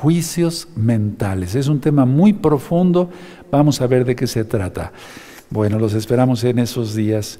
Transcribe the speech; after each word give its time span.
juicios 0.00 0.66
mentales. 0.76 1.54
Es 1.54 1.68
un 1.68 1.78
tema 1.78 2.06
muy 2.06 2.32
profundo, 2.32 3.10
vamos 3.50 3.82
a 3.82 3.86
ver 3.86 4.06
de 4.06 4.16
qué 4.16 4.26
se 4.26 4.44
trata. 4.44 4.92
Bueno, 5.50 5.78
los 5.78 5.92
esperamos 5.92 6.42
en 6.44 6.58
esos 6.58 6.94
días. 6.94 7.38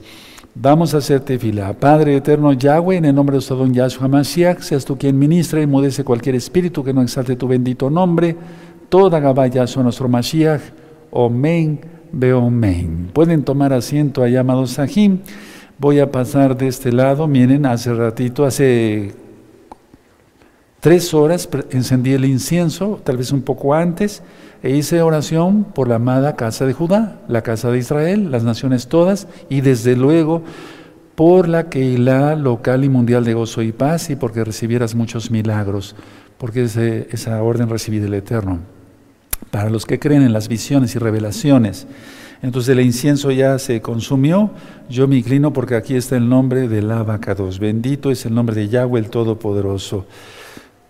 Vamos 0.55 0.95
a 0.95 0.99
hacer 0.99 1.21
tefila. 1.21 1.73
Padre 1.73 2.17
eterno 2.17 2.53
Yahweh, 2.53 2.97
en 2.97 3.07
el 3.07 3.15
nombre 3.15 3.39
de 3.39 3.47
don 3.47 3.73
Yahshua 3.73 4.09
Mashiach, 4.09 4.61
seas 4.61 4.85
tú 4.85 4.99
quien 4.99 5.19
ministra 5.19 5.63
y 5.63 5.67
mudece 5.67 6.05
cualquier 6.05 6.35
espíritu 6.35 6.85
que 6.85 6.93
no 6.93 7.01
exalte 7.01 7.35
tu 7.37 7.49
bendito 7.49 7.89
nombre. 7.89 8.37
Toda 8.91 9.21
Gabá 9.21 9.47
Yahshua 9.47 9.83
nuestro 9.83 10.09
Mashiach. 10.09 10.61
Omen, 11.13 11.81
Beomen. 12.13 13.11
Pueden 13.15 13.43
tomar 13.43 13.73
asiento 13.73 14.23
allá, 14.23 14.41
amados 14.41 14.73
Sahim. 14.73 15.21
Voy 15.79 15.99
a 15.99 16.11
pasar 16.11 16.59
de 16.59 16.69
este 16.69 16.93
lado. 16.93 17.27
Miren, 17.27 17.65
hace 17.65 17.95
ratito, 17.95 18.45
hace 18.45 19.15
tres 20.81 21.15
horas 21.15 21.49
encendí 21.71 22.13
el 22.13 22.25
incienso, 22.25 23.01
tal 23.05 23.19
vez 23.19 23.33
un 23.33 23.43
poco 23.43 23.75
antes, 23.75 24.23
e 24.63 24.71
hice 24.71 25.01
oración 25.01 25.65
por 25.65 25.89
la 25.89 25.97
amada 25.97 26.37
casa 26.37 26.67
de 26.67 26.73
Judá, 26.73 27.21
la 27.29 27.43
casa 27.43 27.71
de 27.71 27.79
Israel, 27.79 28.31
las 28.31 28.45
naciones 28.45 28.89
todas, 28.89 29.29
y 29.49 29.61
desde 29.61 29.97
luego 29.97 30.43
por 31.15 31.49
la 31.49 31.69
Keilah 31.69 32.35
local 32.35 32.85
y 32.85 32.89
mundial 32.89 33.25
de 33.25 33.35
gozo 33.35 33.63
y 33.63 33.73
paz, 33.73 34.11
y 34.11 34.17
porque 34.17 34.45
recibieras 34.45 34.95
muchos 34.95 35.31
milagros, 35.31 35.95
porque 36.39 36.65
esa 36.65 37.43
orden 37.43 37.69
recibí 37.69 37.99
del 37.99 38.15
Eterno. 38.15 38.61
Para 39.51 39.71
los 39.71 39.85
que 39.85 39.99
creen 39.99 40.23
en 40.23 40.33
las 40.33 40.49
visiones 40.49 40.95
y 40.95 40.99
revelaciones, 40.99 41.87
entonces 42.43 42.71
el 42.71 42.81
incienso 42.81 43.31
ya 43.31 43.59
se 43.59 43.83
consumió, 43.83 44.51
yo 44.89 45.07
me 45.09 45.17
inclino 45.17 45.53
porque 45.53 45.75
aquí 45.75 45.95
está 45.95 46.17
el 46.17 46.29
nombre 46.29 46.69
del 46.69 46.91
abacados. 46.91 47.59
Bendito 47.59 48.11
es 48.11 48.25
el 48.25 48.35
nombre 48.35 48.57
de 48.57 48.69
Yahweh 48.69 49.01
el 49.01 49.11
Todopoderoso. 49.11 50.07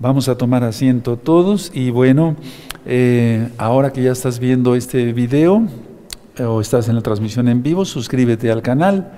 Vamos 0.01 0.31
a 0.31 0.39
tomar 0.39 0.65
asiento 0.65 1.19
todos 1.19 1.71
y 1.75 1.91
bueno, 1.91 2.35
eh, 2.87 3.51
ahora 3.59 3.93
que 3.93 4.03
ya 4.03 4.13
estás 4.13 4.39
viendo 4.39 4.75
este 4.75 5.13
video 5.13 5.67
eh, 6.39 6.45
o 6.45 6.63
estás 6.63 6.89
en 6.89 6.95
la 6.95 7.03
transmisión 7.03 7.49
en 7.49 7.63
vivo, 7.63 7.85
suscríbete 7.85 8.51
al 8.51 8.63
canal, 8.63 9.13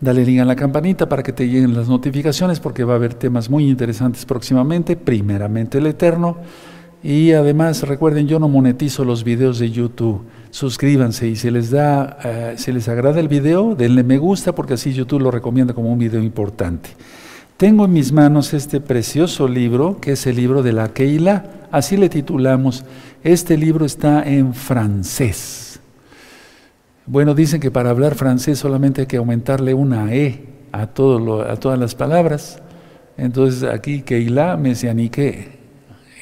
dale 0.00 0.24
link 0.24 0.38
a 0.38 0.44
la 0.44 0.54
campanita 0.54 1.08
para 1.08 1.24
que 1.24 1.32
te 1.32 1.48
lleguen 1.48 1.74
las 1.74 1.88
notificaciones 1.88 2.60
porque 2.60 2.84
va 2.84 2.92
a 2.92 2.96
haber 2.98 3.14
temas 3.14 3.50
muy 3.50 3.68
interesantes 3.68 4.24
próximamente, 4.24 4.94
primeramente 4.94 5.78
el 5.78 5.88
Eterno. 5.88 6.36
Y 7.02 7.32
además 7.32 7.82
recuerden, 7.82 8.28
yo 8.28 8.38
no 8.38 8.46
monetizo 8.46 9.04
los 9.04 9.24
videos 9.24 9.58
de 9.58 9.72
YouTube. 9.72 10.22
Suscríbanse 10.52 11.26
y 11.26 11.34
si 11.34 11.50
les 11.50 11.72
da, 11.72 12.18
eh, 12.22 12.54
si 12.58 12.70
les 12.70 12.88
agrada 12.88 13.18
el 13.18 13.26
video, 13.26 13.74
denle 13.74 14.04
me 14.04 14.18
gusta 14.18 14.54
porque 14.54 14.74
así 14.74 14.92
YouTube 14.92 15.20
lo 15.20 15.32
recomienda 15.32 15.74
como 15.74 15.92
un 15.92 15.98
video 15.98 16.22
importante. 16.22 16.90
Tengo 17.56 17.84
en 17.84 17.92
mis 17.92 18.12
manos 18.12 18.54
este 18.54 18.80
precioso 18.80 19.46
libro, 19.46 20.00
que 20.00 20.12
es 20.12 20.26
el 20.26 20.36
libro 20.36 20.62
de 20.62 20.72
la 20.72 20.88
Keila, 20.88 21.68
así 21.70 21.96
le 21.96 22.08
titulamos. 22.08 22.84
Este 23.22 23.56
libro 23.56 23.84
está 23.84 24.22
en 24.24 24.52
francés. 24.52 25.80
Bueno, 27.06 27.34
dicen 27.34 27.60
que 27.60 27.70
para 27.70 27.90
hablar 27.90 28.14
francés 28.14 28.58
solamente 28.58 29.02
hay 29.02 29.06
que 29.06 29.16
aumentarle 29.16 29.74
una 29.74 30.12
E 30.12 30.44
a, 30.72 30.82
a 30.82 30.86
todas 30.88 31.78
las 31.78 31.94
palabras. 31.94 32.60
Entonces 33.16 33.62
aquí 33.62 34.02
Keila 34.02 34.56
mesianique. 34.56 35.60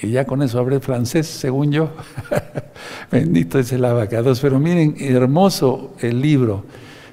Y 0.02 0.10
ya 0.10 0.26
con 0.26 0.42
eso 0.42 0.58
hablé 0.58 0.80
francés, 0.80 1.26
según 1.26 1.72
yo. 1.72 1.90
Bendito 3.10 3.58
es 3.58 3.72
el 3.72 3.84
abacados. 3.84 4.40
Pero 4.40 4.58
miren, 4.58 4.96
hermoso 4.98 5.94
el 6.00 6.20
libro. 6.20 6.64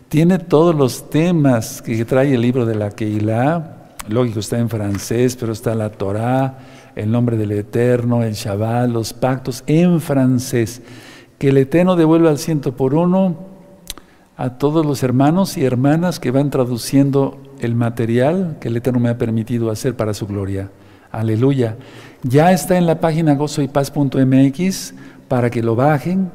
Tiene 0.09 0.39
todos 0.39 0.73
los 0.75 1.09
temas 1.09 1.81
que 1.81 2.03
trae 2.05 2.33
el 2.33 2.41
libro 2.41 2.65
de 2.65 2.75
la 2.75 2.91
Keilah 2.91 3.76
lógico, 4.07 4.39
está 4.39 4.57
en 4.59 4.69
francés, 4.69 5.35
pero 5.39 5.51
está 5.51 5.75
la 5.75 5.91
Torah, 5.91 6.59
el 6.95 7.11
nombre 7.11 7.37
del 7.37 7.51
Eterno, 7.51 8.23
el 8.23 8.33
Shabbat, 8.33 8.89
los 8.89 9.13
pactos 9.13 9.63
en 9.67 10.01
francés. 10.01 10.81
Que 11.37 11.49
el 11.49 11.57
Eterno 11.57 11.95
devuelva 11.95 12.29
al 12.29 12.37
ciento 12.37 12.75
por 12.75 12.93
uno 12.93 13.37
a 14.37 14.57
todos 14.57 14.85
los 14.85 15.03
hermanos 15.03 15.57
y 15.57 15.65
hermanas 15.65 16.19
que 16.19 16.31
van 16.31 16.49
traduciendo 16.49 17.41
el 17.59 17.75
material 17.75 18.57
que 18.59 18.67
el 18.67 18.77
Eterno 18.77 18.99
me 18.99 19.09
ha 19.09 19.17
permitido 19.17 19.71
hacer 19.71 19.95
para 19.95 20.13
su 20.13 20.27
gloria. 20.27 20.69
Aleluya. 21.11 21.77
Ya 22.23 22.51
está 22.51 22.77
en 22.77 22.85
la 22.85 22.99
página 22.99 23.35
gozoypaz.mx 23.35 24.93
para 25.27 25.49
que 25.49 25.63
lo 25.63 25.75
bajen, 25.75 26.31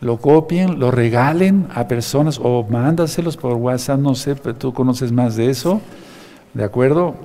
lo 0.00 0.18
copien, 0.18 0.78
lo 0.78 0.90
regalen 0.90 1.68
a 1.74 1.88
personas 1.88 2.40
o 2.42 2.64
mándaselos 2.68 3.36
por 3.36 3.54
WhatsApp, 3.54 4.00
no 4.00 4.14
sé, 4.14 4.36
pero 4.36 4.54
tú 4.54 4.72
conoces 4.72 5.12
más 5.12 5.36
de 5.36 5.50
eso. 5.50 5.80
¿De 6.54 6.64
acuerdo? 6.64 7.16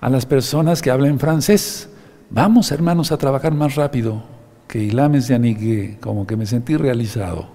A 0.00 0.08
las 0.08 0.26
personas 0.26 0.82
que 0.82 0.90
hablan 0.90 1.18
francés. 1.18 1.88
Vamos, 2.30 2.72
hermanos, 2.72 3.12
a 3.12 3.18
trabajar 3.18 3.54
más 3.54 3.74
rápido. 3.74 4.22
Que 4.66 4.78
Ilames 4.78 5.28
de 5.28 5.98
como 6.00 6.26
que 6.26 6.36
me 6.36 6.46
sentí 6.46 6.76
realizado. 6.76 7.48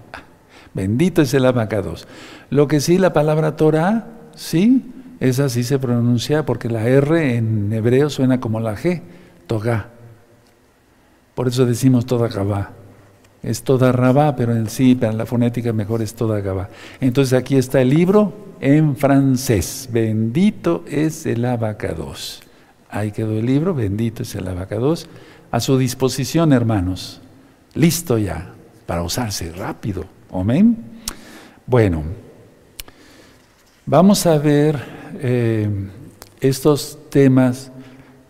Bendito 0.74 1.22
es 1.22 1.34
el 1.34 1.46
abacados. 1.46 2.06
Lo 2.50 2.68
que 2.68 2.80
sí, 2.80 2.98
la 2.98 3.12
palabra 3.12 3.56
Torah, 3.56 4.06
sí, 4.34 4.92
esa 5.20 5.48
sí 5.48 5.64
se 5.64 5.78
pronuncia 5.78 6.46
porque 6.46 6.68
la 6.68 6.86
R 6.86 7.36
en 7.36 7.72
hebreo 7.72 8.08
suena 8.10 8.40
como 8.40 8.60
la 8.60 8.76
G, 8.76 9.02
Togá. 9.46 9.88
Por 11.34 11.48
eso 11.48 11.66
decimos 11.66 12.06
toda 12.06 12.28
Gabá. 12.28 12.77
Es 13.42 13.62
toda 13.62 13.92
Rabá, 13.92 14.34
pero 14.34 14.54
en 14.54 14.68
sí, 14.68 14.94
para 14.94 15.12
la 15.12 15.26
fonética 15.26 15.72
mejor 15.72 16.02
es 16.02 16.14
toda 16.14 16.40
Gabá. 16.40 16.68
Entonces 17.00 17.38
aquí 17.38 17.56
está 17.56 17.80
el 17.80 17.90
libro 17.90 18.32
en 18.60 18.96
francés. 18.96 19.88
Bendito 19.92 20.84
es 20.88 21.24
el 21.24 21.44
abacados. 21.44 22.42
Ahí 22.90 23.12
quedó 23.12 23.38
el 23.38 23.46
libro, 23.46 23.74
bendito 23.74 24.22
es 24.22 24.34
el 24.34 24.48
abacados. 24.48 25.08
A 25.50 25.60
su 25.60 25.78
disposición, 25.78 26.52
hermanos. 26.52 27.20
Listo 27.74 28.18
ya, 28.18 28.52
para 28.86 29.02
usarse 29.02 29.52
rápido. 29.52 30.04
Amén. 30.32 30.76
Bueno, 31.64 32.02
vamos 33.86 34.26
a 34.26 34.36
ver 34.38 34.78
eh, 35.20 35.70
estos 36.40 36.98
temas 37.08 37.70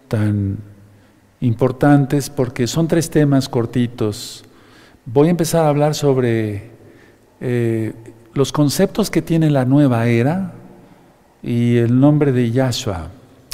tan 0.07 0.59
importantes 1.41 2.29
porque 2.29 2.67
son 2.67 2.89
tres 2.89 3.09
temas 3.09 3.49
cortitos 3.49 4.45
voy 5.13 5.29
a 5.29 5.31
empezar 5.31 5.65
a 5.65 5.69
hablar 5.69 5.95
sobre 5.95 6.71
eh, 7.41 7.93
los 8.35 8.53
conceptos 8.53 9.11
que 9.11 9.23
tiene 9.23 9.51
la 9.51 9.65
nueva 9.65 10.07
era 10.07 10.53
y 11.43 11.77
el 11.77 11.99
nombre 11.99 12.33
de 12.33 12.51
Yahshua, 12.51 13.09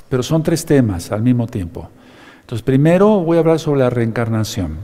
pero 0.09 0.23
son 0.23 0.43
tres 0.43 0.65
temas 0.65 1.13
al 1.13 1.23
mismo 1.23 1.47
tiempo. 1.47 1.89
Entonces, 2.41 2.63
primero 2.63 3.21
voy 3.21 3.37
a 3.37 3.41
hablar 3.41 3.59
sobre 3.59 3.81
la 3.81 3.91
reencarnación. 3.91 4.79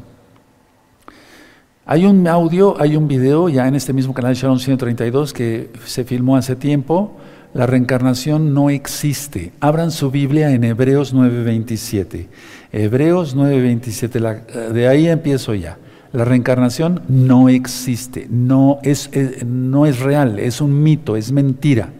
Hay 1.86 2.06
un 2.06 2.26
audio, 2.28 2.80
hay 2.80 2.94
un 2.94 3.08
video 3.08 3.48
ya 3.48 3.66
en 3.66 3.74
este 3.74 3.92
mismo 3.92 4.14
canal 4.14 4.34
Shalom 4.34 4.60
132 4.60 5.32
que 5.32 5.70
se 5.84 6.04
filmó 6.04 6.36
hace 6.36 6.54
tiempo. 6.54 7.16
La 7.52 7.66
reencarnación 7.66 8.54
no 8.54 8.70
existe. 8.70 9.52
Abran 9.58 9.90
su 9.90 10.12
Biblia 10.12 10.52
en 10.52 10.62
Hebreos 10.62 11.12
9:27. 11.12 12.28
Hebreos 12.70 13.34
9:27, 13.34 14.72
de 14.72 14.88
ahí 14.88 15.08
empiezo 15.08 15.54
ya. 15.54 15.78
La 16.12 16.24
reencarnación 16.24 17.02
no 17.08 17.48
existe, 17.48 18.26
no 18.30 18.78
es, 18.82 19.10
no 19.46 19.86
es 19.86 20.00
real, 20.00 20.40
es 20.40 20.60
un 20.60 20.82
mito, 20.82 21.16
es 21.16 21.30
mentira. 21.30 21.90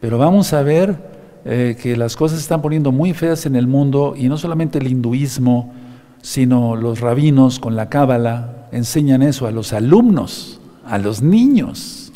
Pero 0.00 0.18
vamos 0.18 0.52
a 0.52 0.62
ver 0.62 0.96
eh, 1.44 1.76
que 1.80 1.96
las 1.96 2.16
cosas 2.16 2.38
se 2.38 2.42
están 2.42 2.62
poniendo 2.62 2.90
muy 2.90 3.14
feas 3.14 3.46
en 3.46 3.54
el 3.54 3.68
mundo 3.68 4.14
y 4.16 4.28
no 4.28 4.38
solamente 4.38 4.78
el 4.78 4.88
hinduismo, 4.88 5.72
sino 6.20 6.74
los 6.74 7.00
rabinos 7.00 7.60
con 7.60 7.76
la 7.76 7.88
cábala 7.88 8.66
enseñan 8.72 9.22
eso 9.22 9.46
a 9.46 9.52
los 9.52 9.72
alumnos, 9.72 10.60
a 10.84 10.98
los 10.98 11.22
niños, 11.22 12.12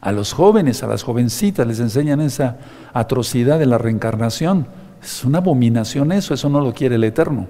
a 0.00 0.10
los 0.10 0.32
jóvenes, 0.32 0.82
a 0.82 0.88
las 0.88 1.04
jovencitas, 1.04 1.66
les 1.66 1.78
enseñan 1.78 2.20
esa 2.20 2.58
atrocidad 2.92 3.60
de 3.60 3.66
la 3.66 3.78
reencarnación. 3.78 4.66
Es 5.00 5.24
una 5.24 5.38
abominación 5.38 6.10
eso, 6.10 6.34
eso 6.34 6.48
no 6.48 6.60
lo 6.60 6.74
quiere 6.74 6.96
el 6.96 7.04
Eterno. 7.04 7.46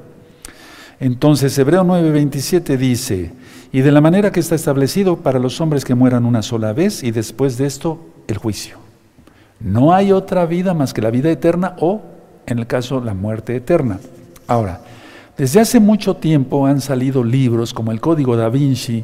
Entonces, 1.03 1.59
Hebreo 1.59 1.83
9:27 1.83 2.77
dice, 2.77 3.33
y 3.73 3.81
de 3.81 3.91
la 3.91 4.01
manera 4.01 4.31
que 4.31 4.39
está 4.39 4.55
establecido 4.55 5.17
para 5.17 5.41
los 5.41 5.61
hombres 5.61 5.85
que 5.85 5.97
mueran 5.97 6.25
una 6.25 6.43
sola 6.43 6.73
vez 6.73 7.03
y 7.03 7.11
después 7.11 7.59
de 7.59 7.67
esto 7.67 7.99
el 8.29 8.39
juicio. 8.39 8.77
No 9.59 9.93
hay 9.93 10.13
otra 10.13 10.47
vida 10.47 10.75
más 10.75 10.95
que 10.95 11.03
la 11.03 11.11
vida 11.11 11.29
eterna 11.29 11.75
o, 11.81 12.03
en 12.47 12.61
el 12.61 12.69
caso, 12.69 13.01
la 13.01 13.15
muerte 13.15 13.57
eterna. 13.57 13.99
Ahora, 14.47 14.83
desde 15.37 15.59
hace 15.59 15.81
mucho 15.81 16.15
tiempo 16.15 16.67
han 16.67 16.81
salido 16.81 17.25
libros 17.25 17.75
como 17.75 17.91
el 17.91 18.01
Código 18.01 18.37
da 18.37 18.49
Vinci, 18.49 19.03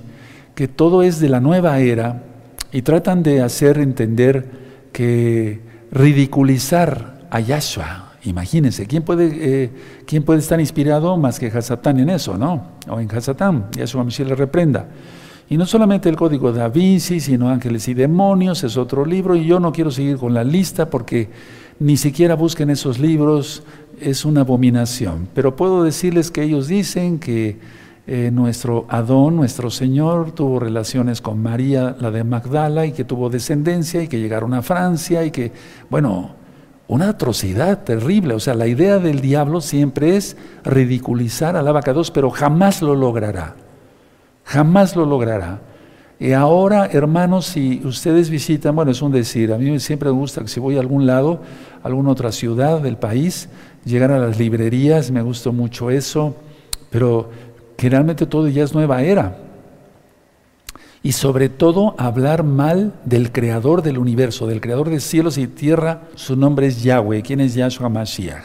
que 0.55 0.69
todo 0.69 1.03
es 1.03 1.19
de 1.19 1.29
la 1.29 1.41
nueva 1.41 1.81
era 1.81 2.23
y 2.71 2.83
tratan 2.83 3.25
de 3.25 3.43
hacer 3.43 3.77
entender 3.79 4.49
que 4.93 5.59
ridiculizar 5.91 7.27
a 7.29 7.41
Yahshua, 7.41 8.08
Imagínense, 8.25 8.87
¿quién 8.87 9.03
puede, 9.03 9.31
eh, 9.33 9.71
¿quién 10.07 10.25
puede 10.25 10.41
estar 10.41 10.59
inspirado 10.61 11.17
más 11.17 11.39
que 11.39 11.47
Hasatán 11.47 12.01
en 12.01 12.11
eso, 12.11 12.37
no? 12.37 12.73
O 12.89 12.99
en 12.99 13.11
Hasatán, 13.11 13.67
y 13.77 13.81
a 13.81 13.87
su 13.87 14.03
le 14.03 14.35
reprenda. 14.35 14.89
Y 15.51 15.57
no 15.57 15.65
solamente 15.65 16.09
el 16.09 16.17
código 16.17 16.53
da 16.53 16.69
Vinci, 16.69 17.21
sino 17.21 17.49
Ángeles 17.49 17.89
y 17.89 17.95
Demonios, 17.95 18.65
es 18.65 18.77
otro 18.77 19.07
libro, 19.07 19.35
y 19.35 19.47
yo 19.47 19.61
no 19.61 19.73
quiero 19.73 19.91
seguir 19.91 20.19
con 20.19 20.35
la 20.35 20.45
lista 20.45 20.91
porque 20.91 21.29
ni 21.79 21.97
siquiera 21.97 22.35
busquen 22.35 22.71
esos 22.71 22.99
libros, 22.99 23.63
es 24.01 24.25
una 24.25 24.43
abominación. 24.43 25.29
Pero 25.33 25.57
puedo 25.57 25.85
decirles 25.85 26.31
que 26.31 26.43
ellos 26.43 26.69
dicen 26.69 27.19
que 27.19 27.57
eh, 28.07 28.31
nuestro 28.33 28.87
Adón, 28.89 29.37
nuestro 29.37 29.71
Señor, 29.71 30.33
tuvo 30.33 30.59
relaciones 30.59 31.21
con 31.21 31.41
María, 31.41 31.97
la 32.01 32.11
de 32.11 32.25
Magdala, 32.25 32.85
y 32.85 32.93
que 32.93 33.05
tuvo 33.05 33.31
descendencia, 33.31 34.03
y 34.03 34.09
que 34.09 34.19
llegaron 34.19 34.55
a 34.55 34.63
Francia, 34.63 35.25
y 35.25 35.31
que, 35.31 35.53
bueno, 35.89 36.38
una 36.89 37.11
atrocidad 37.11 37.85
terrible. 37.85 38.35
O 38.35 38.41
sea, 38.41 38.55
la 38.55 38.67
idea 38.67 38.99
del 38.99 39.21
diablo 39.21 39.61
siempre 39.61 40.17
es 40.17 40.37
ridiculizar 40.65 41.57
al 41.57 41.69
abacados, 41.69 42.11
pero 42.11 42.31
jamás 42.31 42.83
lo 42.83 42.97
logrará. 42.97 43.55
Jamás 44.45 44.97
lo 44.97 45.05
logrará. 45.05 45.61
Y 46.19 46.33
ahora, 46.33 46.87
hermanos, 46.87 47.47
si 47.47 47.81
ustedes 47.85 48.29
visitan, 48.29 48.75
bueno, 48.75 48.91
es 48.91 49.03
un 49.03 49.13
decir, 49.13 49.53
a 49.53 49.59
mí 49.59 49.79
siempre 49.79 50.09
me 50.09 50.17
gusta 50.17 50.41
que 50.41 50.49
si 50.49 50.59
voy 50.59 50.77
a 50.77 50.81
algún 50.81 51.07
lado, 51.07 51.43
a 51.83 51.87
alguna 51.87 52.11
otra 52.11 52.33
ciudad 52.33 52.81
del 52.81 52.97
país, 52.97 53.49
llegar 53.85 54.11
a 54.11 54.19
las 54.19 54.39
librerías, 54.39 55.13
me 55.13 55.23
gusta 55.23 55.53
mucho 55.53 55.91
eso, 55.91 56.35
pero 56.91 57.31
generalmente 57.77 58.27
todo 58.27 58.49
ya 58.49 58.65
es 58.65 58.75
nueva 58.75 59.03
era. 59.03 59.48
Y 61.03 61.13
sobre 61.13 61.49
todo 61.49 61.95
hablar 61.99 62.43
mal 62.43 62.95
del 63.05 63.31
creador 63.33 63.83
del 63.83 63.99
universo, 63.99 64.47
del 64.47 64.61
creador 64.61 64.91
de 64.91 65.01
cielos 65.01 65.39
y 65.39 65.47
tierra, 65.47 66.03
su 66.15 66.37
nombre 66.37 66.67
es 66.67 66.83
Yahweh, 66.83 67.23
quien 67.23 67.41
es 67.41 67.55
Yahshua 67.55 67.89
Mashiach. 67.89 68.45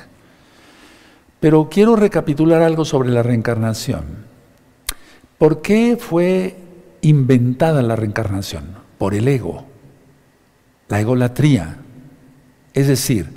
Pero 1.40 1.68
quiero 1.70 1.96
recapitular 1.96 2.62
algo 2.62 2.86
sobre 2.86 3.10
la 3.10 3.24
reencarnación. 3.24 4.04
¿Por 5.38 5.62
qué 5.62 5.98
fue 6.00 6.56
inventada 7.04 7.82
la 7.84 7.96
reencarnación 7.96 8.64
por 8.98 9.14
el 9.14 9.28
ego, 9.28 9.66
la 10.88 11.00
egolatría. 11.00 11.78
Es 12.74 12.88
decir, 12.88 13.28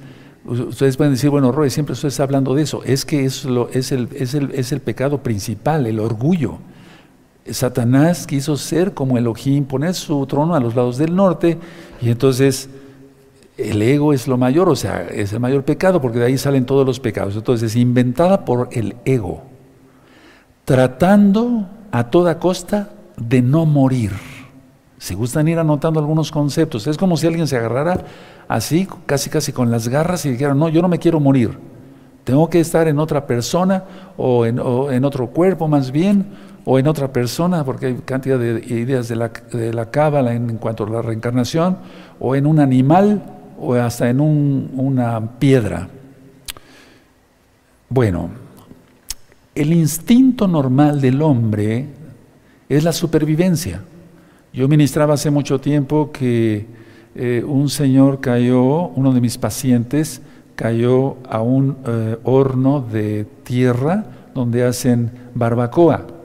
ustedes 0.45 0.97
pueden 0.97 1.13
decir, 1.13 1.29
bueno, 1.29 1.53
Roy, 1.53 1.69
siempre 1.69 1.93
usted 1.93 2.09
está 2.09 2.23
hablando 2.23 2.55
de 2.55 2.63
eso. 2.63 2.83
Es 2.85 3.05
que 3.05 3.25
es, 3.25 3.45
es, 3.73 3.93
el, 3.93 4.09
es, 4.15 4.35
el, 4.35 4.51
es 4.53 4.73
el 4.73 4.81
pecado 4.81 5.23
principal, 5.23 5.87
el 5.87 5.99
orgullo. 5.99 6.59
Satanás 7.51 8.27
quiso 8.27 8.57
ser 8.57 8.95
como 8.95 9.19
Elohim, 9.19 9.65
poner 9.65 9.95
su 9.95 10.27
trono 10.27 10.55
a 10.55 10.61
los 10.61 10.75
lados 10.75 10.99
del 10.99 11.15
norte, 11.15 11.59
y 12.01 12.11
entonces 12.11 12.69
el 13.57 13.81
ego 13.81 14.13
es 14.13 14.29
lo 14.29 14.37
mayor, 14.37 14.69
o 14.69 14.77
sea, 14.77 15.03
es 15.03 15.33
el 15.33 15.41
mayor 15.41 15.65
pecado, 15.65 16.01
porque 16.01 16.19
de 16.19 16.27
ahí 16.27 16.39
salen 16.39 16.67
todos 16.67 16.85
los 16.85 17.01
pecados. 17.01 17.37
Entonces, 17.37 17.75
inventada 17.77 18.45
por 18.45 18.69
el 18.73 18.97
ego, 19.05 19.43
tratando 20.65 21.69
a 21.91 22.11
toda 22.11 22.39
costa 22.39 22.91
de 23.17 23.43
no 23.43 23.65
morir. 23.65 24.13
Si 24.99 25.15
gustan 25.15 25.49
ir 25.49 25.59
anotando 25.59 26.01
algunos 26.01 26.31
conceptos, 26.31 26.87
es 26.87 26.97
como 26.97 27.17
si 27.17 27.27
alguien 27.27 27.47
se 27.47 27.57
agarrara 27.57 28.05
así, 28.49 28.89
casi 29.07 29.31
casi 29.31 29.53
con 29.53 29.71
las 29.71 29.89
garras 29.89 30.25
y 30.27 30.31
dijera, 30.31 30.55
no, 30.55 30.69
yo 30.69 30.83
no 30.83 30.89
me 30.89 30.99
quiero 30.99 31.21
morir. 31.21 31.59
Tengo 32.25 32.51
que 32.51 32.61
estar 32.61 32.89
en 32.89 32.99
otra 32.99 33.27
persona 33.27 33.85
o 34.17 34.45
en, 34.47 34.59
otro 35.05 35.29
cuerpo 35.29 35.69
más 35.69 35.93
bien, 35.93 36.27
o 36.69 36.81
en 36.81 36.89
otra 36.89 37.13
persona, 37.13 37.65
porque 37.65 37.87
hay 37.87 37.95
cantidad 38.05 38.41
de 38.41 38.59
ideas 38.67 39.07
de 39.07 39.15
la, 39.15 39.31
de 39.53 39.73
la 39.73 39.89
cábala 39.89 40.35
en, 40.35 40.57
cuanto 40.57 40.83
a 40.83 40.91
la 40.91 41.01
reencarnación, 41.01 41.79
o 42.19 42.35
en 42.35 42.45
un 42.45 42.59
animal, 42.59 43.23
o 43.57 43.75
hasta 43.75 44.11
en 44.11 44.21
una 44.21 45.39
piedra. 45.39 45.89
Bueno, 47.89 48.31
el 49.55 49.73
instinto 49.73 50.49
normal 50.49 51.01
del 51.01 51.23
hombre 51.23 51.87
es 52.69 52.83
la 52.83 52.93
supervivencia. 52.93 53.83
Yo 54.53 54.67
ministraba 54.67 55.15
hace 55.15 55.31
mucho 55.31 55.61
tiempo 55.61 56.11
que 56.11 56.67
eh, 57.15 57.45
un 57.47 57.69
señor 57.69 58.21
cayó, 58.21 58.89
uno 58.89 59.13
de 59.13 59.21
mis 59.21 59.39
pacientes 59.39 60.21
cayó 60.57 61.19
a 61.31 61.43
un 61.43 61.77
eh, 61.87 62.19
horno 62.25 62.81
de 62.81 63.25
tierra 63.45 64.05
donde 64.35 64.65
hacen 64.65 65.13
barbacoa, 65.35 66.16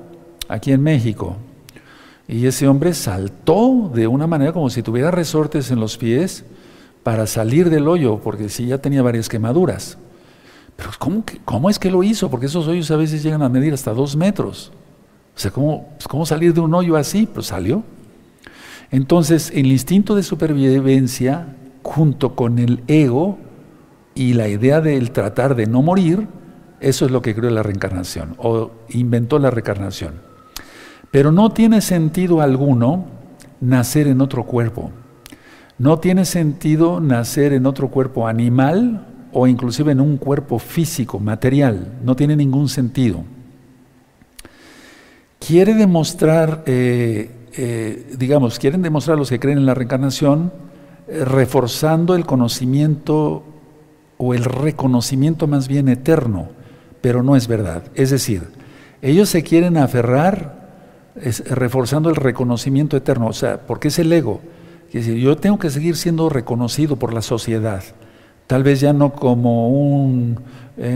aquí 0.52 0.72
en 0.72 0.84
México. 0.84 1.38
Y 2.28 2.46
ese 2.46 2.68
hombre 2.68 2.94
saltó 2.94 3.90
de 3.94 4.08
una 4.08 4.28
manera 4.28 4.54
como 4.54 4.70
si 4.70 4.84
tuviera 4.84 5.10
resortes 5.10 5.72
en 5.72 5.80
los 5.80 5.98
pies 5.98 6.46
para 7.04 7.26
salir 7.26 7.70
del 7.70 7.88
hoyo, 7.88 8.20
porque 8.20 8.50
sí 8.50 8.68
ya 8.68 8.78
tenía 8.78 9.02
varias 9.02 9.28
quemaduras. 9.28 9.98
Pero 10.76 10.90
¿cómo, 11.00 11.24
¿cómo 11.46 11.70
es 11.70 11.80
que 11.80 11.90
lo 11.90 12.04
hizo? 12.04 12.30
Porque 12.30 12.46
esos 12.46 12.68
hoyos 12.68 12.92
a 12.92 12.96
veces 12.96 13.24
llegan 13.24 13.42
a 13.42 13.50
medir 13.50 13.74
hasta 13.74 13.94
dos 13.94 14.16
metros. 14.16 14.72
O 15.36 15.40
sea, 15.40 15.52
¿cómo, 15.52 15.90
pues, 15.96 16.08
¿cómo 16.08 16.26
salir 16.26 16.54
de 16.54 16.62
un 16.62 16.74
hoyo 16.74 16.96
así? 16.96 17.28
Pues 17.32 17.48
salió. 17.48 17.84
Entonces, 18.92 19.52
el 19.56 19.68
instinto 19.68 20.16
de 20.16 20.24
supervivencia, 20.24 21.56
junto 21.82 22.36
con 22.36 22.60
el 22.60 22.84
ego 22.88 23.38
y 24.16 24.34
la 24.34 24.48
idea 24.50 24.82
del 24.82 25.12
tratar 25.12 25.56
de 25.56 25.66
no 25.66 25.82
morir, 25.82 26.28
eso 26.82 27.06
es 27.06 27.12
lo 27.12 27.22
que 27.22 27.34
creó 27.34 27.50
la 27.52 27.64
reencarnación, 27.64 28.36
o 28.38 28.72
inventó 28.90 29.40
la 29.40 29.50
reencarnación. 29.50 30.31
Pero 31.12 31.32
no 31.32 31.52
tiene 31.52 31.82
sentido 31.82 32.42
alguno 32.42 33.06
nacer 33.60 34.08
en 34.08 34.22
otro 34.22 34.46
cuerpo. 34.46 34.92
No 35.78 36.00
tiene 36.00 36.26
sentido 36.26 37.00
nacer 37.00 37.54
en 37.54 37.66
otro 37.66 37.90
cuerpo 37.90 38.28
animal 38.28 39.08
o 39.34 39.48
inclusive 39.48 39.92
en 39.92 40.02
un 40.02 40.18
cuerpo 40.18 40.58
físico, 40.58 41.20
material. 41.20 42.00
No 42.04 42.16
tiene 42.16 42.36
ningún 42.36 42.70
sentido 42.70 43.24
quiere 45.46 45.74
demostrar, 45.74 46.64
eh, 46.66 47.30
eh, 47.58 48.14
digamos, 48.18 48.60
quieren 48.60 48.82
demostrar 48.82 49.18
los 49.18 49.30
que 49.30 49.40
creen 49.40 49.58
en 49.58 49.66
la 49.66 49.74
reencarnación, 49.74 50.54
eh, 51.08 51.26
reforzando 51.26 52.16
el 52.16 52.26
conocimiento 52.26 53.44
o 54.18 54.34
el 54.34 54.46
reconocimiento 54.46 55.48
más 55.48 55.68
bien 55.68 55.90
eterno, 55.90 56.50
pero 57.02 57.24
no 57.24 57.36
es 57.36 57.48
verdad. 57.48 57.84
Es 57.96 58.12
decir, 58.12 58.44
ellos 59.02 59.30
se 59.30 59.42
quieren 59.44 59.78
aferrar 59.78 60.61
reforzando 61.16 62.10
el 62.10 62.16
reconocimiento 62.16 62.98
eterno, 62.98 63.28
o 63.28 63.34
sea, 63.34 63.66
porque 63.68 63.90
es 63.90 64.00
el 64.00 64.12
ego. 64.12 64.42
Es 64.92 65.06
yo 65.08 65.38
tengo 65.38 65.58
que 65.60 65.70
seguir 65.70 65.96
siendo 65.96 66.30
reconocido 66.30 66.98
por 66.98 67.14
la 67.14 67.22
sociedad, 67.22 67.84
tal 68.48 68.64
vez 68.64 68.82
ya 68.82 68.94
no 68.94 69.14
como 69.14 69.70
un, 69.70 70.40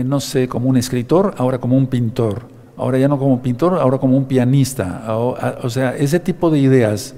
no 0.04 0.20
sé, 0.20 0.48
como 0.48 0.68
un 0.68 0.76
escritor, 0.76 1.34
ahora 1.38 1.58
como 1.58 1.76
un 1.76 1.86
pintor 1.86 2.56
ahora 2.76 2.98
ya 2.98 3.08
no 3.08 3.18
como 3.18 3.42
pintor, 3.42 3.78
ahora 3.78 3.98
como 3.98 4.16
un 4.16 4.26
pianista. 4.26 5.04
O, 5.16 5.70
sea, 5.70 5.96
ese 5.96 6.20
tipo 6.20 6.50
de 6.50 6.58
ideas. 6.58 7.14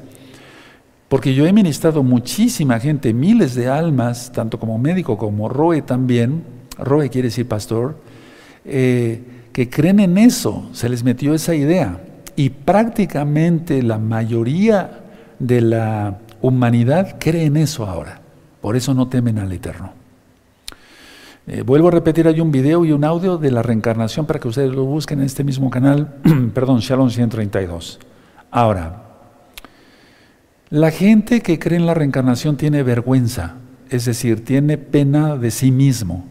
Porque 1.08 1.34
yo 1.34 1.46
he 1.46 1.52
ministrado 1.52 2.02
muchísima 2.02 2.78
gente, 2.78 3.14
miles 3.14 3.54
de 3.54 3.68
almas, 3.68 4.30
tanto 4.32 4.58
como 4.58 4.78
médico 4.78 5.16
como 5.16 5.48
Roe 5.48 5.82
también, 5.82 6.44
Roe 6.76 7.08
quiere 7.08 7.28
decir 7.28 7.48
pastor, 7.48 7.96
eh, 8.64 9.22
que 9.52 9.70
creen 9.70 10.00
en 10.00 10.18
eso, 10.18 10.68
se 10.72 10.88
les 10.88 11.02
metió 11.02 11.34
esa 11.34 11.54
idea. 11.54 11.98
Y 12.38 12.50
prácticamente 12.50 13.82
la 13.82 13.98
mayoría 13.98 15.00
de 15.40 15.60
la 15.60 16.18
humanidad 16.40 17.16
cree 17.18 17.46
en 17.46 17.56
eso 17.56 17.84
ahora. 17.84 18.20
Por 18.60 18.76
eso 18.76 18.94
no 18.94 19.08
temen 19.08 19.40
al 19.40 19.50
Eterno. 19.50 19.90
Eh, 21.48 21.62
vuelvo 21.62 21.88
a 21.88 21.90
repetir, 21.90 22.28
hay 22.28 22.38
un 22.40 22.52
video 22.52 22.84
y 22.84 22.92
un 22.92 23.02
audio 23.02 23.38
de 23.38 23.50
la 23.50 23.60
reencarnación 23.62 24.24
para 24.24 24.38
que 24.38 24.46
ustedes 24.46 24.72
lo 24.72 24.84
busquen 24.84 25.18
en 25.18 25.26
este 25.26 25.42
mismo 25.42 25.68
canal, 25.68 26.14
perdón, 26.54 26.78
Shalom 26.78 27.10
132. 27.10 27.98
Ahora, 28.52 29.02
la 30.70 30.92
gente 30.92 31.40
que 31.40 31.58
cree 31.58 31.80
en 31.80 31.86
la 31.86 31.94
reencarnación 31.94 32.56
tiene 32.56 32.84
vergüenza, 32.84 33.56
es 33.90 34.04
decir, 34.04 34.44
tiene 34.44 34.78
pena 34.78 35.36
de 35.36 35.50
sí 35.50 35.72
mismo. 35.72 36.24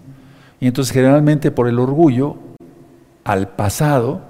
Y 0.62 0.68
entonces 0.68 0.94
generalmente 0.94 1.52
por 1.52 1.68
el 1.68 1.80
orgullo 1.80 2.38
al 3.26 3.50
pasado 3.50 4.27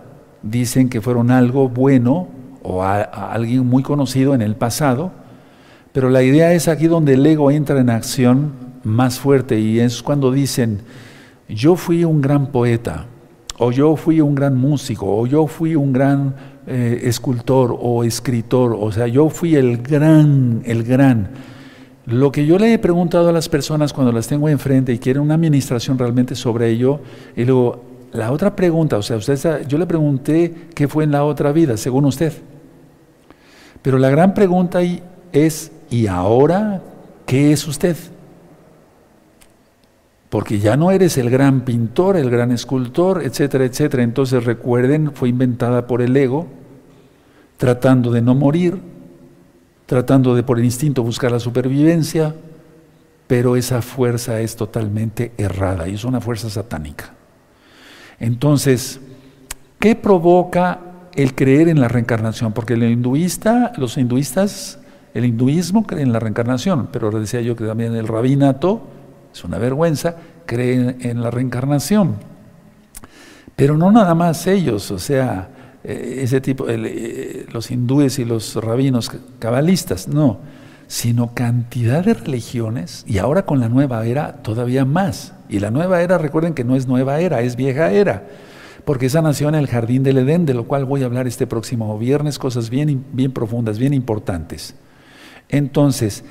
dicen 0.49 0.89
que 0.89 1.01
fueron 1.01 1.31
algo 1.31 1.69
bueno 1.69 2.27
o 2.63 2.83
alguien 2.83 3.65
muy 3.65 3.83
conocido 3.83 4.33
en 4.33 4.41
el 4.41 4.55
pasado, 4.55 5.11
pero 5.93 6.09
la 6.09 6.23
idea 6.23 6.53
es 6.53 6.67
aquí 6.67 6.87
donde 6.87 7.13
el 7.13 7.25
ego 7.25 7.49
entra 7.49 7.79
en 7.79 7.89
acción 7.89 8.51
más 8.83 9.19
fuerte 9.19 9.59
y 9.59 9.79
es 9.79 10.03
cuando 10.03 10.31
dicen, 10.31 10.81
yo 11.49 11.75
fui 11.75 12.03
un 12.03 12.21
gran 12.21 12.47
poeta, 12.47 13.05
o 13.57 13.71
yo 13.71 13.95
fui 13.95 14.21
un 14.21 14.35
gran 14.35 14.55
músico, 14.55 15.05
o 15.17 15.25
yo 15.25 15.47
fui 15.47 15.75
un 15.75 15.93
gran 15.93 16.35
eh, 16.67 17.01
escultor 17.03 17.75
o 17.79 18.03
escritor, 18.03 18.75
o 18.79 18.91
sea, 18.91 19.07
yo 19.07 19.29
fui 19.29 19.55
el 19.55 19.77
gran, 19.77 20.61
el 20.65 20.83
gran. 20.83 21.29
Lo 22.05 22.31
que 22.31 22.45
yo 22.45 22.57
le 22.57 22.73
he 22.73 22.79
preguntado 22.79 23.29
a 23.29 23.31
las 23.31 23.49
personas 23.49 23.91
cuando 23.91 24.11
las 24.11 24.27
tengo 24.27 24.47
enfrente 24.47 24.93
y 24.93 24.99
quieren 24.99 25.23
una 25.23 25.33
administración 25.33 25.97
realmente 25.97 26.35
sobre 26.35 26.69
ello, 26.69 26.99
y 27.35 27.43
luego, 27.43 27.83
la 28.11 28.31
otra 28.31 28.55
pregunta, 28.55 28.97
o 28.97 29.01
sea, 29.01 29.17
usted, 29.17 29.67
yo 29.67 29.77
le 29.77 29.85
pregunté 29.85 30.69
qué 30.73 30.87
fue 30.87 31.03
en 31.03 31.11
la 31.11 31.23
otra 31.23 31.51
vida, 31.51 31.77
según 31.77 32.05
usted. 32.05 32.33
Pero 33.81 33.97
la 33.97 34.09
gran 34.09 34.33
pregunta 34.33 34.79
ahí 34.79 35.01
es, 35.31 35.71
¿y 35.89 36.07
ahora 36.07 36.81
qué 37.25 37.51
es 37.51 37.67
usted? 37.67 37.95
porque 40.29 40.59
ya 40.59 40.75
no 40.75 40.91
eres 40.91 41.17
el 41.17 41.29
gran 41.29 41.61
pintor, 41.61 42.17
el 42.17 42.29
gran 42.29 42.51
escultor, 42.51 43.23
etcétera, 43.23 43.65
etcétera. 43.65 44.03
Entonces 44.03 44.43
recuerden, 44.43 45.13
fue 45.13 45.29
inventada 45.29 45.87
por 45.87 46.01
el 46.01 46.15
ego, 46.17 46.47
tratando 47.57 48.11
de 48.11 48.21
no 48.21 48.35
morir, 48.35 48.77
tratando 49.85 50.35
de 50.35 50.43
por 50.43 50.59
el 50.59 50.65
instinto 50.65 51.01
buscar 51.01 51.31
la 51.31 51.39
supervivencia, 51.39 52.35
pero 53.25 53.55
esa 53.55 53.81
fuerza 53.81 54.41
es 54.41 54.55
totalmente 54.55 55.31
errada 55.37 55.87
y 55.87 55.95
es 55.95 56.03
una 56.03 56.19
fuerza 56.19 56.49
satánica. 56.49 57.13
Entonces, 58.19 58.99
¿qué 59.79 59.95
provoca 59.95 60.79
el 61.15 61.35
creer 61.35 61.67
en 61.67 61.79
la 61.79 61.87
reencarnación? 61.87 62.53
Porque 62.53 62.73
el 62.73 62.83
hinduista, 62.83 63.73
los 63.77 63.97
hinduistas, 63.97 64.79
el 65.13 65.25
hinduismo 65.25 65.85
cree 65.85 66.03
en 66.03 66.13
la 66.13 66.19
reencarnación, 66.19 66.89
pero 66.91 67.11
decía 67.11 67.41
yo 67.41 67.55
que 67.55 67.65
también 67.65 67.95
el 67.95 68.07
rabinato, 68.07 68.81
es 69.33 69.43
una 69.43 69.57
vergüenza, 69.57 70.15
cree 70.45 70.95
en 70.99 71.21
la 71.21 71.31
reencarnación. 71.31 72.15
Pero 73.55 73.77
no 73.77 73.91
nada 73.91 74.13
más 74.13 74.45
ellos, 74.47 74.91
o 74.91 74.99
sea, 74.99 75.49
eh, 75.83 76.19
ese 76.21 76.41
tipo, 76.41 76.65
eh, 76.67 77.45
los 77.51 77.71
hindúes 77.71 78.19
y 78.19 78.25
los 78.25 78.55
rabinos 78.55 79.11
cabalistas, 79.39 80.07
no, 80.07 80.39
sino 80.87 81.33
cantidad 81.33 82.03
de 82.03 82.13
religiones 82.13 83.03
y 83.07 83.17
ahora 83.17 83.45
con 83.45 83.59
la 83.59 83.69
nueva 83.69 84.05
era 84.05 84.43
todavía 84.43 84.85
más. 84.85 85.33
Y 85.49 85.59
la 85.59 85.71
nueva 85.71 86.01
era, 86.01 86.17
recuerden 86.17 86.53
que 86.53 86.63
no 86.63 86.75
es 86.75 86.87
nueva 86.87 87.19
era, 87.19 87.41
es 87.41 87.55
vieja 87.55 87.91
era, 87.91 88.27
porque 88.85 89.07
esa 89.07 89.21
nació 89.21 89.49
en 89.49 89.55
el 89.55 89.67
jardín 89.67 90.03
del 90.03 90.17
Edén, 90.19 90.45
de 90.45 90.53
lo 90.53 90.65
cual 90.65 90.85
voy 90.85 91.03
a 91.03 91.05
hablar 91.05 91.27
este 91.27 91.47
próximo 91.47 91.97
viernes, 91.97 92.39
cosas 92.39 92.69
bien, 92.69 93.05
bien 93.13 93.31
profundas, 93.31 93.79
bien 93.79 93.93
importantes. 93.93 94.75
Entonces, 95.49 96.23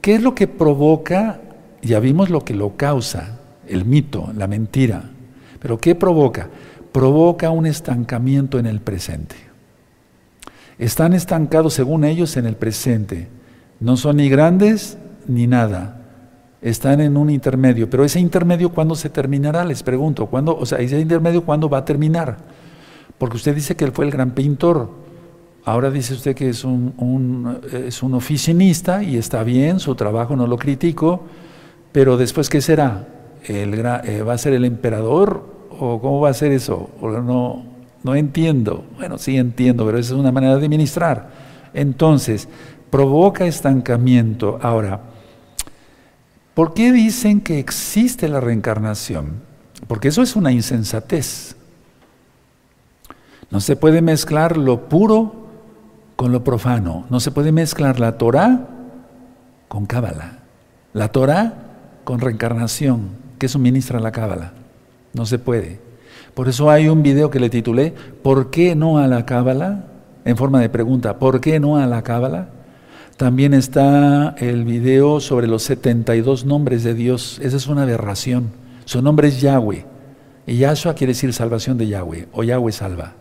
¿qué 0.00 0.14
es 0.14 0.22
lo 0.22 0.34
que 0.34 0.46
provoca? 0.46 1.40
Ya 1.82 2.00
vimos 2.00 2.30
lo 2.30 2.44
que 2.44 2.54
lo 2.54 2.76
causa, 2.76 3.40
el 3.66 3.84
mito, 3.84 4.32
la 4.36 4.46
mentira. 4.46 5.10
Pero 5.60 5.78
¿qué 5.78 5.94
provoca? 5.94 6.48
Provoca 6.92 7.50
un 7.50 7.66
estancamiento 7.66 8.58
en 8.58 8.66
el 8.66 8.80
presente. 8.80 9.36
Están 10.78 11.12
estancados, 11.14 11.74
según 11.74 12.04
ellos, 12.04 12.36
en 12.36 12.46
el 12.46 12.56
presente. 12.56 13.28
No 13.80 13.96
son 13.96 14.16
ni 14.16 14.28
grandes 14.28 14.98
ni 15.26 15.46
nada. 15.46 16.03
Están 16.64 17.02
en 17.02 17.18
un 17.18 17.28
intermedio. 17.28 17.90
Pero 17.90 18.06
ese 18.06 18.18
intermedio, 18.18 18.70
¿cuándo 18.70 18.94
se 18.94 19.10
terminará? 19.10 19.66
Les 19.66 19.82
pregunto. 19.82 20.24
¿Cuándo, 20.24 20.56
o 20.56 20.64
sea, 20.64 20.78
ese 20.78 20.98
intermedio, 20.98 21.44
¿cuándo 21.44 21.68
va 21.68 21.78
a 21.78 21.84
terminar? 21.84 22.38
Porque 23.18 23.36
usted 23.36 23.54
dice 23.54 23.76
que 23.76 23.84
él 23.84 23.92
fue 23.92 24.06
el 24.06 24.10
gran 24.10 24.30
pintor. 24.30 24.88
Ahora 25.66 25.90
dice 25.90 26.14
usted 26.14 26.34
que 26.34 26.48
es 26.48 26.64
un, 26.64 27.60
es 27.70 28.02
un 28.02 28.14
oficinista 28.14 29.02
y 29.02 29.18
está 29.18 29.42
bien, 29.44 29.78
su 29.78 29.94
trabajo 29.94 30.36
no 30.36 30.46
lo 30.46 30.56
critico, 30.56 31.24
pero 31.92 32.16
después, 32.16 32.48
¿qué 32.48 32.62
será? 32.62 33.08
El, 33.46 33.74
eh, 33.74 34.22
¿Va 34.22 34.32
a 34.32 34.38
ser 34.38 34.54
el 34.54 34.64
emperador 34.64 35.44
o 35.68 36.00
cómo 36.00 36.20
va 36.20 36.30
a 36.30 36.34
ser 36.34 36.50
eso? 36.50 36.88
no, 37.02 37.62
no 38.02 38.14
entiendo. 38.14 38.84
Bueno, 38.96 39.18
sí 39.18 39.36
entiendo, 39.36 39.84
pero 39.84 39.98
esa 39.98 40.14
es 40.14 40.18
una 40.18 40.32
manera 40.32 40.56
de 40.56 40.64
administrar. 40.64 41.28
Entonces, 41.74 42.48
provoca 42.88 43.44
estancamiento. 43.44 44.58
Ahora, 44.62 45.13
¿por 46.54 46.74
qué 46.74 46.92
dicen 46.92 47.40
que 47.40 47.58
existe 47.58 48.28
la 48.28 48.40
reencarnación? 48.40 49.42
Porque 49.86 50.08
eso 50.08 50.22
es 50.22 50.36
una 50.36 50.52
insensatez. 50.52 51.56
No 53.50 53.60
se 53.60 53.76
puede 53.76 54.02
mezclar 54.02 54.56
lo 54.56 54.88
puro 54.88 55.44
con 56.16 56.32
lo 56.32 56.42
profano. 56.42 57.04
No 57.10 57.20
se 57.20 57.30
puede 57.30 57.52
mezclar 57.52 58.00
la 58.00 58.18
Torah 58.18 58.68
con 59.68 59.86
Cábala. 59.86 60.38
La 60.92 61.08
Torah 61.08 61.54
con 62.04 62.20
reencarnación. 62.20 63.10
¿Qué 63.38 63.48
suministra 63.48 64.00
la 64.00 64.12
Cábala? 64.12 64.52
No 65.12 65.26
se 65.26 65.38
puede. 65.38 65.80
Por 66.34 66.48
eso 66.48 66.70
hay 66.70 66.88
un 66.88 67.02
video 67.02 67.30
que 67.30 67.40
le 67.40 67.50
titulé 67.50 67.94
¿Por 68.22 68.50
qué 68.50 68.74
no 68.74 68.98
a 68.98 69.06
la 69.06 69.24
Cábala? 69.24 69.84
En 70.24 70.36
forma 70.36 70.60
de 70.60 70.68
pregunta, 70.68 71.18
¿por 71.18 71.40
qué 71.40 71.60
no 71.60 71.76
a 71.76 71.86
la 71.86 72.02
Cábala? 72.02 72.48
También 73.16 73.54
está 73.54 74.34
el 74.38 74.64
video 74.64 75.20
sobre 75.20 75.46
los 75.46 75.62
72 75.62 76.44
nombres 76.46 76.82
de 76.82 76.94
Dios. 76.94 77.38
Esa 77.40 77.56
es 77.56 77.68
una 77.68 77.82
aberración. 77.82 78.50
Su 78.86 79.02
nombre 79.02 79.28
es 79.28 79.40
Yahweh. 79.40 79.86
Y 80.46 80.56
Yahshua 80.56 80.94
quiere 80.94 81.12
decir 81.12 81.32
salvación 81.32 81.78
de 81.78 81.86
Yahweh, 81.86 82.26
o 82.32 82.42
Yahweh 82.42 82.72
salva. 82.72 83.14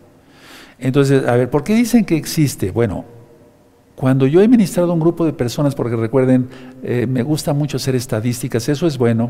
Entonces, 0.80 1.26
a 1.28 1.36
ver, 1.36 1.50
¿por 1.50 1.64
qué 1.64 1.76
dicen 1.76 2.06
que 2.06 2.18
existe? 2.18 2.72
Bueno, 2.72 3.06
cuando 3.96 4.26
yo 4.26 4.42
he 4.42 4.48
ministrado 4.48 4.90
a 4.90 4.94
un 4.96 5.00
grupo 5.00 5.26
de 5.26 5.32
personas, 5.32 5.76
porque 5.76 5.96
recuerden, 5.96 6.50
eh, 6.82 7.06
me 7.08 7.22
gusta 7.22 7.54
mucho 7.54 7.78
hacer 7.78 7.96
estadísticas, 7.96 8.68
eso 8.70 8.88
es 8.88 8.98
bueno, 8.98 9.30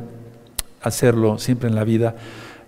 hacerlo 0.82 1.40
siempre 1.40 1.68
en 1.68 1.76
la 1.76 1.84
vida. 1.84 2.16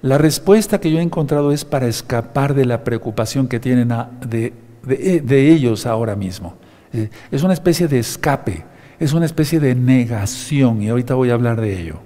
La 0.02 0.18
respuesta 0.18 0.82
que 0.82 0.92
yo 0.92 1.00
he 1.00 1.02
encontrado 1.02 1.54
es 1.54 1.64
para 1.64 1.88
escapar 1.88 2.54
de 2.56 2.66
la 2.66 2.84
preocupación 2.84 3.48
que 3.48 3.62
tienen 3.62 3.94
de, 4.28 4.52
de 4.84 5.52
ellos 5.54 5.86
ahora 5.86 6.18
mismo. 6.18 6.56
Eh, 6.98 7.10
es 7.32 7.44
una 7.44 7.54
especie 7.54 7.88
de 7.88 8.00
escape, 8.00 8.64
es 9.00 9.14
una 9.14 9.26
especie 9.26 9.60
de 9.60 9.76
negación, 9.76 10.82
y 10.82 10.90
ahorita 10.90 11.16
voy 11.16 11.30
a 11.30 11.34
hablar 11.34 11.60
de 11.60 11.80
ello. 11.80 12.00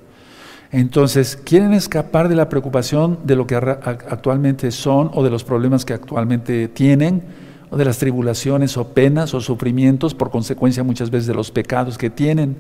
Entonces, 0.71 1.35
quieren 1.35 1.73
escapar 1.73 2.29
de 2.29 2.35
la 2.35 2.47
preocupación 2.47 3.19
de 3.23 3.35
lo 3.35 3.47
que 3.47 3.55
actualmente 3.55 4.71
son 4.71 5.09
o 5.13 5.23
de 5.23 5.29
los 5.31 5.43
problemas 5.43 5.83
que 5.83 5.93
actualmente 5.93 6.67
tienen, 6.67 7.23
o 7.71 7.77
de 7.77 7.85
las 7.85 7.97
tribulaciones 7.97 8.77
o 8.77 8.93
penas 8.93 9.33
o 9.33 9.41
sufrimientos 9.41 10.13
por 10.13 10.31
consecuencia 10.31 10.83
muchas 10.83 11.09
veces 11.11 11.27
de 11.27 11.33
los 11.35 11.51
pecados 11.51 11.97
que 11.97 12.09
tienen. 12.09 12.57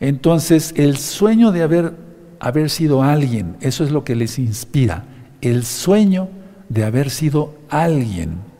Entonces, 0.00 0.74
el 0.76 0.96
sueño 0.96 1.52
de 1.52 1.62
haber, 1.62 1.94
haber 2.40 2.70
sido 2.70 3.02
alguien, 3.02 3.56
eso 3.60 3.84
es 3.84 3.90
lo 3.90 4.04
que 4.04 4.16
les 4.16 4.38
inspira, 4.38 5.04
el 5.40 5.64
sueño 5.64 6.28
de 6.68 6.84
haber 6.84 7.10
sido 7.10 7.54
alguien. 7.68 8.53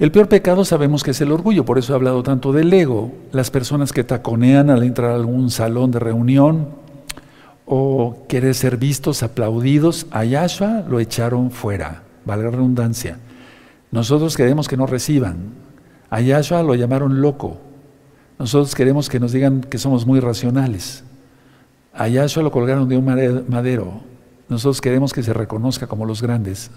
El 0.00 0.10
peor 0.12 0.28
pecado 0.28 0.64
sabemos 0.64 1.04
que 1.04 1.10
es 1.10 1.20
el 1.20 1.30
orgullo, 1.30 1.66
por 1.66 1.76
eso 1.76 1.92
he 1.92 1.96
hablado 1.96 2.22
tanto 2.22 2.54
del 2.54 2.72
ego. 2.72 3.12
Las 3.32 3.50
personas 3.50 3.92
que 3.92 4.02
taconean 4.02 4.70
al 4.70 4.82
entrar 4.82 5.10
a 5.10 5.14
algún 5.14 5.50
salón 5.50 5.90
de 5.90 5.98
reunión 5.98 6.68
o 7.66 8.24
querer 8.26 8.54
ser 8.54 8.78
vistos, 8.78 9.22
aplaudidos, 9.22 10.06
a 10.10 10.24
lo 10.88 11.00
echaron 11.00 11.50
fuera, 11.50 12.02
valga 12.24 12.46
la 12.46 12.52
redundancia. 12.52 13.18
Nosotros 13.90 14.38
queremos 14.38 14.68
que 14.68 14.78
nos 14.78 14.88
reciban. 14.88 15.36
A 16.08 16.22
Yahshua 16.22 16.62
lo 16.62 16.74
llamaron 16.74 17.20
loco. 17.20 17.58
Nosotros 18.38 18.74
queremos 18.74 19.10
que 19.10 19.20
nos 19.20 19.32
digan 19.32 19.60
que 19.60 19.76
somos 19.76 20.06
muy 20.06 20.18
racionales. 20.18 21.04
A 21.92 22.08
lo 22.08 22.50
colgaron 22.50 22.88
de 22.88 22.96
un 22.96 23.04
madero. 23.48 24.00
Nosotros 24.48 24.80
queremos 24.80 25.12
que 25.12 25.22
se 25.22 25.34
reconozca 25.34 25.86
como 25.86 26.06
los 26.06 26.22
grandes. 26.22 26.70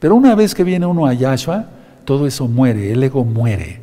Pero 0.00 0.16
una 0.16 0.34
vez 0.34 0.56
que 0.56 0.64
viene 0.64 0.86
uno 0.86 1.06
a 1.06 1.14
Yahshua, 1.14 1.66
todo 2.04 2.26
eso 2.26 2.48
muere, 2.48 2.92
el 2.92 3.02
ego 3.02 3.24
muere. 3.24 3.80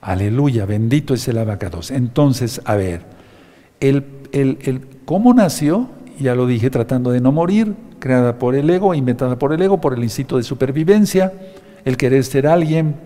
Aleluya, 0.00 0.66
bendito 0.66 1.14
es 1.14 1.28
el 1.28 1.38
abacados. 1.38 1.90
Entonces, 1.90 2.60
a 2.64 2.74
ver, 2.74 3.02
el, 3.80 4.04
el, 4.32 4.88
cómo 5.04 5.32
nació, 5.32 5.88
ya 6.18 6.34
lo 6.34 6.46
dije, 6.46 6.70
tratando 6.70 7.10
de 7.10 7.20
no 7.20 7.30
morir, 7.30 7.74
creada 7.98 8.38
por 8.38 8.54
el 8.54 8.68
ego, 8.68 8.94
inventada 8.94 9.38
por 9.38 9.52
el 9.52 9.62
ego, 9.62 9.80
por 9.80 9.94
el 9.94 10.02
instinto 10.02 10.36
de 10.36 10.42
supervivencia, 10.42 11.32
el 11.84 11.96
querer 11.96 12.24
ser 12.24 12.46
alguien 12.46 12.96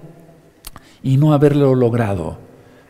y 1.03 1.19
no 1.19 1.35
haberlo 1.35 1.75
logrado. 1.75 2.39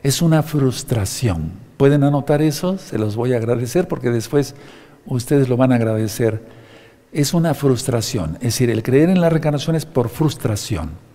Es 0.02 0.22
una 0.22 0.42
frustración. 0.42 1.52
¿Pueden 1.76 2.04
anotar 2.04 2.42
eso? 2.42 2.78
Se 2.78 2.98
los 2.98 3.16
voy 3.16 3.32
a 3.32 3.38
agradecer 3.38 3.88
porque 3.88 4.10
después 4.10 4.54
ustedes 5.04 5.48
lo 5.48 5.56
van 5.56 5.72
a 5.72 5.76
agradecer. 5.76 6.42
Es 7.12 7.34
una 7.34 7.54
frustración. 7.54 8.36
Es 8.36 8.54
decir, 8.54 8.70
el 8.70 8.82
creer 8.82 9.10
en 9.10 9.20
la 9.20 9.30
reencarnación 9.30 9.74
es 9.74 9.84
por 9.84 10.08
frustración. 10.08 11.05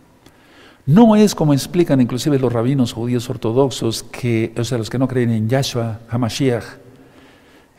No 0.91 1.15
es 1.15 1.35
como 1.35 1.53
explican 1.53 2.01
inclusive 2.01 2.37
los 2.37 2.51
rabinos 2.51 2.91
judíos 2.91 3.29
ortodoxos, 3.29 4.03
que, 4.03 4.53
o 4.57 4.63
sea, 4.65 4.77
los 4.77 4.89
que 4.89 4.99
no 4.99 5.07
creen 5.07 5.29
en 5.29 5.47
Yahshua 5.47 6.01
HaMashiach, 6.09 6.65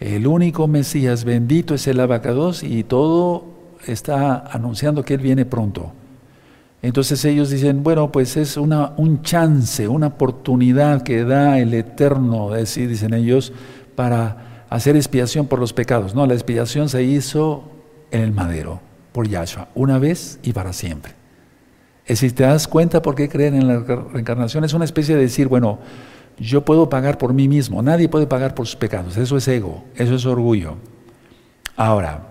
el 0.01 0.27
único 0.27 0.67
Mesías 0.67 1.25
bendito 1.25 1.75
es 1.75 1.87
el 1.87 2.01
abacados 2.01 2.63
y 2.63 2.85
todo 2.85 3.45
está 3.87 4.39
anunciando 4.51 5.05
que 5.05 5.13
Él 5.13 5.21
viene 5.21 5.45
pronto. 5.45 5.93
Entonces 6.81 7.23
ellos 7.27 7.51
dicen, 7.51 7.83
bueno, 7.83 8.11
pues 8.11 8.39
es 8.39 8.57
una, 8.57 8.95
un 8.97 9.21
chance, 9.21 9.87
una 9.87 10.07
oportunidad 10.07 11.03
que 11.03 11.23
da 11.23 11.59
el 11.59 11.75
Eterno, 11.75 12.55
así 12.55 12.87
dicen 12.87 13.13
ellos, 13.13 13.53
para 13.95 14.65
hacer 14.71 14.97
expiación 14.97 15.49
por 15.49 15.59
los 15.59 15.75
pecados. 15.75 16.15
No, 16.15 16.27
la 16.27 16.33
expiación 16.33 16.89
se 16.89 17.03
hizo 17.03 17.65
en 18.11 18.23
el 18.23 18.33
madero, 18.33 18.81
por 19.13 19.29
Yahshua, 19.29 19.69
una 19.75 19.99
vez 19.99 20.41
y 20.43 20.55
para 20.55 20.73
siempre. 20.73 21.22
Es 22.07 22.19
si 22.21 22.31
te 22.31 22.43
das 22.43 22.67
cuenta 22.67 23.01
por 23.03 23.15
qué 23.15 23.29
creen 23.29 23.55
en 23.55 23.69
la 23.69 23.79
reencarnación, 23.79 24.65
es 24.65 24.75
una 24.75 24.85
especie 24.85 25.15
de 25.15 25.23
decir, 25.23 25.49
bueno, 25.49 25.79
yo 26.39 26.65
puedo 26.65 26.89
pagar 26.89 27.19
por 27.19 27.33
mí 27.33 27.49
mismo, 27.49 27.83
nadie 27.83 28.09
puede 28.09 28.27
pagar 28.27 28.55
por 28.55 28.67
sus 28.67 28.77
pecados, 28.77 29.17
eso 29.17 29.37
es 29.37 29.47
ego, 29.47 29.85
eso 29.97 30.15
es 30.15 30.27
orgullo. 30.27 30.77
Ahora, 31.77 32.27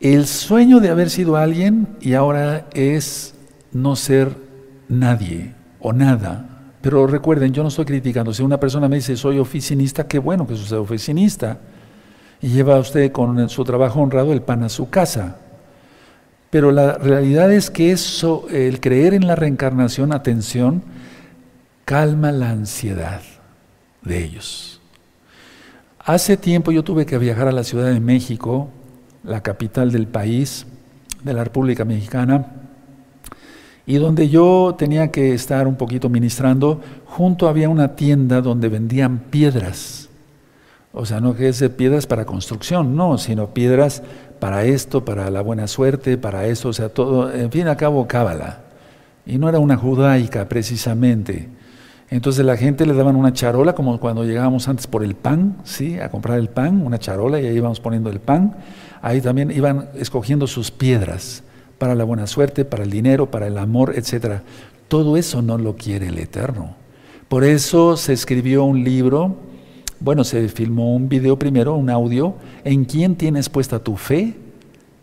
el 0.00 0.26
sueño 0.26 0.80
de 0.80 0.88
haber 0.88 1.10
sido 1.10 1.36
alguien 1.36 1.96
y 2.00 2.14
ahora 2.14 2.66
es 2.72 3.34
no 3.72 3.96
ser 3.96 4.34
nadie 4.88 5.54
o 5.78 5.92
nada. 5.92 6.46
Pero 6.80 7.06
recuerden, 7.06 7.52
yo 7.52 7.62
no 7.62 7.68
estoy 7.68 7.84
criticando. 7.84 8.32
Si 8.32 8.42
una 8.42 8.58
persona 8.58 8.88
me 8.88 8.96
dice 8.96 9.16
soy 9.16 9.38
oficinista, 9.38 10.08
qué 10.08 10.18
bueno 10.18 10.46
que 10.46 10.56
sea 10.56 10.80
oficinista. 10.80 11.58
Y 12.40 12.48
lleva 12.48 12.78
usted 12.78 13.12
con 13.12 13.48
su 13.50 13.64
trabajo 13.64 14.00
honrado 14.00 14.32
el 14.32 14.40
pan 14.40 14.62
a 14.62 14.70
su 14.70 14.88
casa. 14.88 15.36
Pero 16.50 16.72
la 16.72 16.94
realidad 16.94 17.52
es 17.52 17.70
que 17.70 17.92
eso, 17.92 18.46
el 18.50 18.80
creer 18.80 19.14
en 19.14 19.26
la 19.26 19.36
reencarnación, 19.36 20.12
atención, 20.12 20.82
calma 21.84 22.32
la 22.32 22.50
ansiedad. 22.50 23.22
de 24.02 24.24
ellos. 24.24 24.80
Hace 25.98 26.38
tiempo 26.38 26.72
yo 26.72 26.82
tuve 26.82 27.04
que 27.04 27.18
viajar 27.18 27.48
a 27.48 27.52
la 27.52 27.64
Ciudad 27.64 27.92
de 27.92 28.00
México, 28.00 28.70
la 29.22 29.42
capital 29.42 29.92
del 29.92 30.06
país, 30.06 30.66
de 31.22 31.34
la 31.34 31.44
República 31.44 31.84
Mexicana, 31.84 32.46
y 33.86 33.96
donde 33.96 34.28
yo 34.30 34.74
tenía 34.78 35.10
que 35.10 35.34
estar 35.34 35.66
un 35.66 35.76
poquito 35.76 36.08
ministrando, 36.08 36.80
junto 37.04 37.48
había 37.48 37.68
una 37.68 37.94
tienda 37.96 38.40
donde 38.40 38.68
vendían 38.68 39.18
piedras. 39.18 40.08
O 40.92 41.04
sea, 41.04 41.20
no 41.20 41.34
que 41.34 41.48
es 41.48 41.62
piedras 41.76 42.06
para 42.06 42.24
construcción, 42.24 42.96
no, 42.96 43.18
sino 43.18 43.52
piedras 43.52 44.02
para 44.40 44.64
esto, 44.64 45.04
para 45.04 45.30
la 45.30 45.42
buena 45.42 45.68
suerte, 45.68 46.18
para 46.18 46.46
eso, 46.46 46.70
o 46.70 46.72
sea, 46.72 46.88
todo, 46.88 47.32
en 47.32 47.52
fin, 47.52 47.68
a 47.68 47.76
cabo, 47.76 48.08
cábala. 48.08 48.62
Y 49.26 49.38
no 49.38 49.48
era 49.48 49.58
una 49.58 49.76
judaica 49.76 50.48
precisamente. 50.48 51.48
Entonces 52.08 52.44
la 52.44 52.56
gente 52.56 52.86
le 52.86 52.94
daban 52.94 53.14
una 53.14 53.32
charola, 53.32 53.74
como 53.74 54.00
cuando 54.00 54.24
llegábamos 54.24 54.66
antes 54.66 54.88
por 54.88 55.04
el 55.04 55.14
pan, 55.14 55.58
¿sí? 55.62 56.00
A 56.00 56.10
comprar 56.10 56.38
el 56.38 56.48
pan, 56.48 56.84
una 56.84 56.98
charola, 56.98 57.40
y 57.40 57.46
ahí 57.46 57.56
íbamos 57.56 57.78
poniendo 57.78 58.10
el 58.10 58.18
pan. 58.18 58.56
Ahí 59.00 59.20
también 59.20 59.52
iban 59.52 59.90
escogiendo 59.94 60.48
sus 60.48 60.72
piedras 60.72 61.44
para 61.78 61.94
la 61.94 62.02
buena 62.02 62.26
suerte, 62.26 62.64
para 62.64 62.82
el 62.82 62.90
dinero, 62.90 63.30
para 63.30 63.46
el 63.46 63.56
amor, 63.58 63.94
etc. 63.94 64.40
Todo 64.88 65.16
eso 65.16 65.40
no 65.40 65.56
lo 65.56 65.76
quiere 65.76 66.08
el 66.08 66.18
Eterno. 66.18 66.74
Por 67.28 67.44
eso 67.44 67.96
se 67.96 68.12
escribió 68.12 68.64
un 68.64 68.82
libro, 68.82 69.36
bueno, 70.00 70.24
se 70.24 70.48
filmó 70.48 70.94
un 70.94 71.08
video 71.08 71.38
primero, 71.38 71.74
un 71.76 71.90
audio, 71.90 72.34
¿en 72.64 72.84
quién 72.84 73.16
tienes 73.16 73.48
puesta 73.48 73.78
tu 73.78 73.96
fe? 73.96 74.34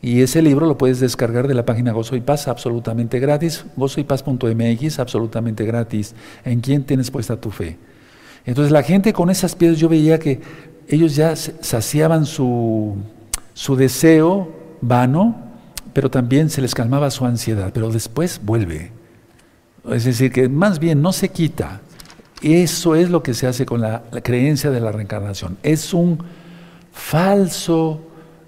Y 0.01 0.21
ese 0.21 0.41
libro 0.41 0.67
lo 0.67 0.77
puedes 0.77 0.99
descargar 0.99 1.47
de 1.47 1.53
la 1.53 1.65
página 1.65 1.91
Gozo 1.91 2.15
y 2.15 2.21
Paz 2.21 2.47
absolutamente 2.47 3.19
gratis, 3.19 3.65
gozoypaz.mx 3.75 4.99
absolutamente 4.99 5.65
gratis. 5.65 6.13
¿En 6.45 6.61
quién 6.61 6.83
tienes 6.83 7.09
puesta 7.09 7.39
tu 7.39 7.49
fe? 7.49 7.77
Entonces 8.45 8.71
la 8.71 8.83
gente 8.83 9.11
con 9.13 9.29
esas 9.29 9.55
piedras 9.55 9.79
yo 9.79 9.89
veía 9.89 10.19
que 10.19 10.39
ellos 10.87 11.15
ya 11.15 11.35
saciaban 11.35 12.25
su, 12.25 12.95
su 13.53 13.75
deseo 13.75 14.49
vano 14.81 15.47
pero 15.97 16.11
también 16.11 16.51
se 16.51 16.61
les 16.61 16.75
calmaba 16.75 17.09
su 17.09 17.25
ansiedad, 17.25 17.71
pero 17.73 17.89
después 17.89 18.39
vuelve. 18.43 18.91
Es 19.89 20.03
decir, 20.03 20.31
que 20.31 20.47
más 20.47 20.77
bien 20.77 21.01
no 21.01 21.11
se 21.11 21.29
quita. 21.29 21.81
Eso 22.41 22.95
es 22.95 23.09
lo 23.09 23.23
que 23.23 23.33
se 23.33 23.47
hace 23.47 23.65
con 23.65 23.81
la, 23.81 24.03
creencia 24.23 24.69
de 24.69 24.79
la 24.79 24.91
reencarnación. 24.91 25.57
Es 25.63 25.93
un 25.93 26.19
falso, 26.91 28.01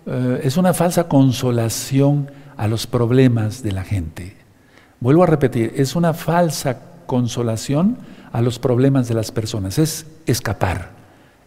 eh, 0.06 0.42
es 0.44 0.58
una 0.58 0.74
falsa 0.74 1.08
consolación 1.08 2.30
a 2.58 2.68
los 2.68 2.86
problemas 2.86 3.64
de 3.64 3.72
la 3.72 3.84
gente. 3.84 4.36
Vuelvo 5.00 5.24
a 5.24 5.28
repetir, 5.28 5.74
es 5.76 5.96
una 5.96 6.14
falsa 6.14 6.80
consolación 7.06 7.98
a 8.32 8.42
los 8.42 8.60
problemas 8.60 9.08
de 9.08 9.16
las 9.16 9.32
personas. 9.32 9.80
Es 9.80 10.06
escapar, 10.26 10.92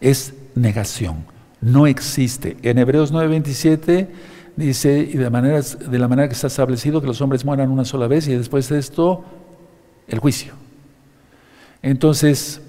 es 0.01 0.35
negación. 0.55 1.25
No 1.61 1.87
existe. 1.87 2.57
En 2.63 2.79
Hebreos 2.79 3.13
9:27 3.13 4.09
dice, 4.57 4.99
y 4.99 5.17
de, 5.17 5.31
de 5.31 5.99
la 5.99 6.09
manera 6.09 6.29
que 6.29 6.35
está 6.35 6.49
establecido, 6.49 7.01
que 7.01 7.07
los 7.07 7.21
hombres 7.21 7.45
mueran 7.45 7.71
una 7.71 7.85
sola 7.85 8.09
vez 8.09 8.27
y 8.27 8.35
después 8.35 8.69
de 8.69 8.79
esto, 8.79 9.25
el 10.09 10.19
juicio. 10.19 10.62
Entonces, 11.83 12.61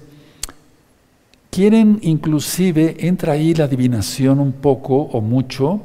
quieren 1.50 2.00
inclusive, 2.02 3.06
entra 3.06 3.34
ahí 3.34 3.54
la 3.54 3.64
adivinación 3.64 4.40
un 4.40 4.52
poco 4.52 4.96
o 4.96 5.20
mucho, 5.20 5.82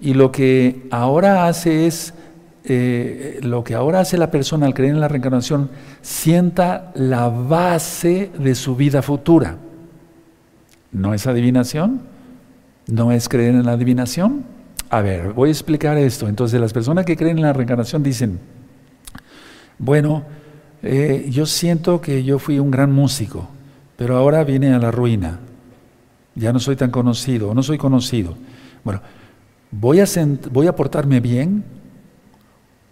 y 0.00 0.14
lo 0.14 0.32
que 0.32 0.88
ahora 0.90 1.46
hace 1.46 1.86
es, 1.86 2.14
eh, 2.64 3.38
lo 3.42 3.62
que 3.62 3.74
ahora 3.74 4.00
hace 4.00 4.18
la 4.18 4.32
persona 4.32 4.66
al 4.66 4.74
creer 4.74 4.94
en 4.94 5.00
la 5.00 5.06
reencarnación, 5.06 5.70
sienta 6.00 6.90
la 6.96 7.28
base 7.28 8.32
de 8.36 8.56
su 8.56 8.74
vida 8.74 9.02
futura. 9.02 9.58
¿No 10.90 11.14
es 11.14 11.28
adivinación? 11.28 12.02
¿No 12.88 13.12
es 13.12 13.28
creer 13.28 13.54
en 13.54 13.64
la 13.64 13.72
adivinación? 13.72 14.44
A 14.90 15.00
ver, 15.00 15.32
voy 15.32 15.48
a 15.48 15.52
explicar 15.52 15.96
esto. 15.96 16.28
Entonces, 16.28 16.60
las 16.60 16.72
personas 16.72 17.06
que 17.06 17.16
creen 17.16 17.38
en 17.38 17.44
la 17.44 17.52
reencarnación 17.52 18.02
dicen, 18.02 18.40
bueno, 19.78 20.24
eh, 20.82 21.26
yo 21.30 21.46
siento 21.46 22.00
que 22.00 22.24
yo 22.24 22.38
fui 22.38 22.58
un 22.58 22.70
gran 22.70 22.92
músico, 22.92 23.48
pero 23.96 24.16
ahora 24.16 24.44
vine 24.44 24.72
a 24.72 24.78
la 24.78 24.90
ruina. 24.90 25.38
Ya 26.34 26.52
no 26.52 26.58
soy 26.58 26.76
tan 26.76 26.90
conocido, 26.90 27.54
no 27.54 27.62
soy 27.62 27.78
conocido. 27.78 28.34
Bueno, 28.84 29.00
voy 29.70 30.00
a, 30.00 30.06
voy 30.50 30.66
a 30.66 30.74
portarme 30.74 31.20
bien, 31.20 31.64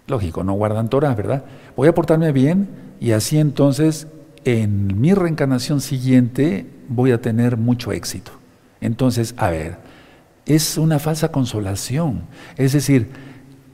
lógico, 0.06 0.44
no 0.44 0.52
guardan 0.52 0.88
Torah, 0.88 1.14
¿verdad? 1.14 1.44
Voy 1.76 1.88
a 1.88 1.94
portarme 1.94 2.32
bien 2.32 2.68
y 3.00 3.12
así 3.12 3.38
entonces 3.38 4.06
en 4.44 5.00
mi 5.00 5.14
reencarnación 5.14 5.80
siguiente 5.80 6.66
voy 6.88 7.12
a 7.12 7.20
tener 7.20 7.56
mucho 7.56 7.92
éxito. 7.92 8.32
Entonces, 8.80 9.34
a 9.36 9.50
ver, 9.50 9.78
es 10.46 10.78
una 10.78 10.98
falsa 10.98 11.30
consolación. 11.30 12.22
Es 12.56 12.72
decir, 12.72 13.08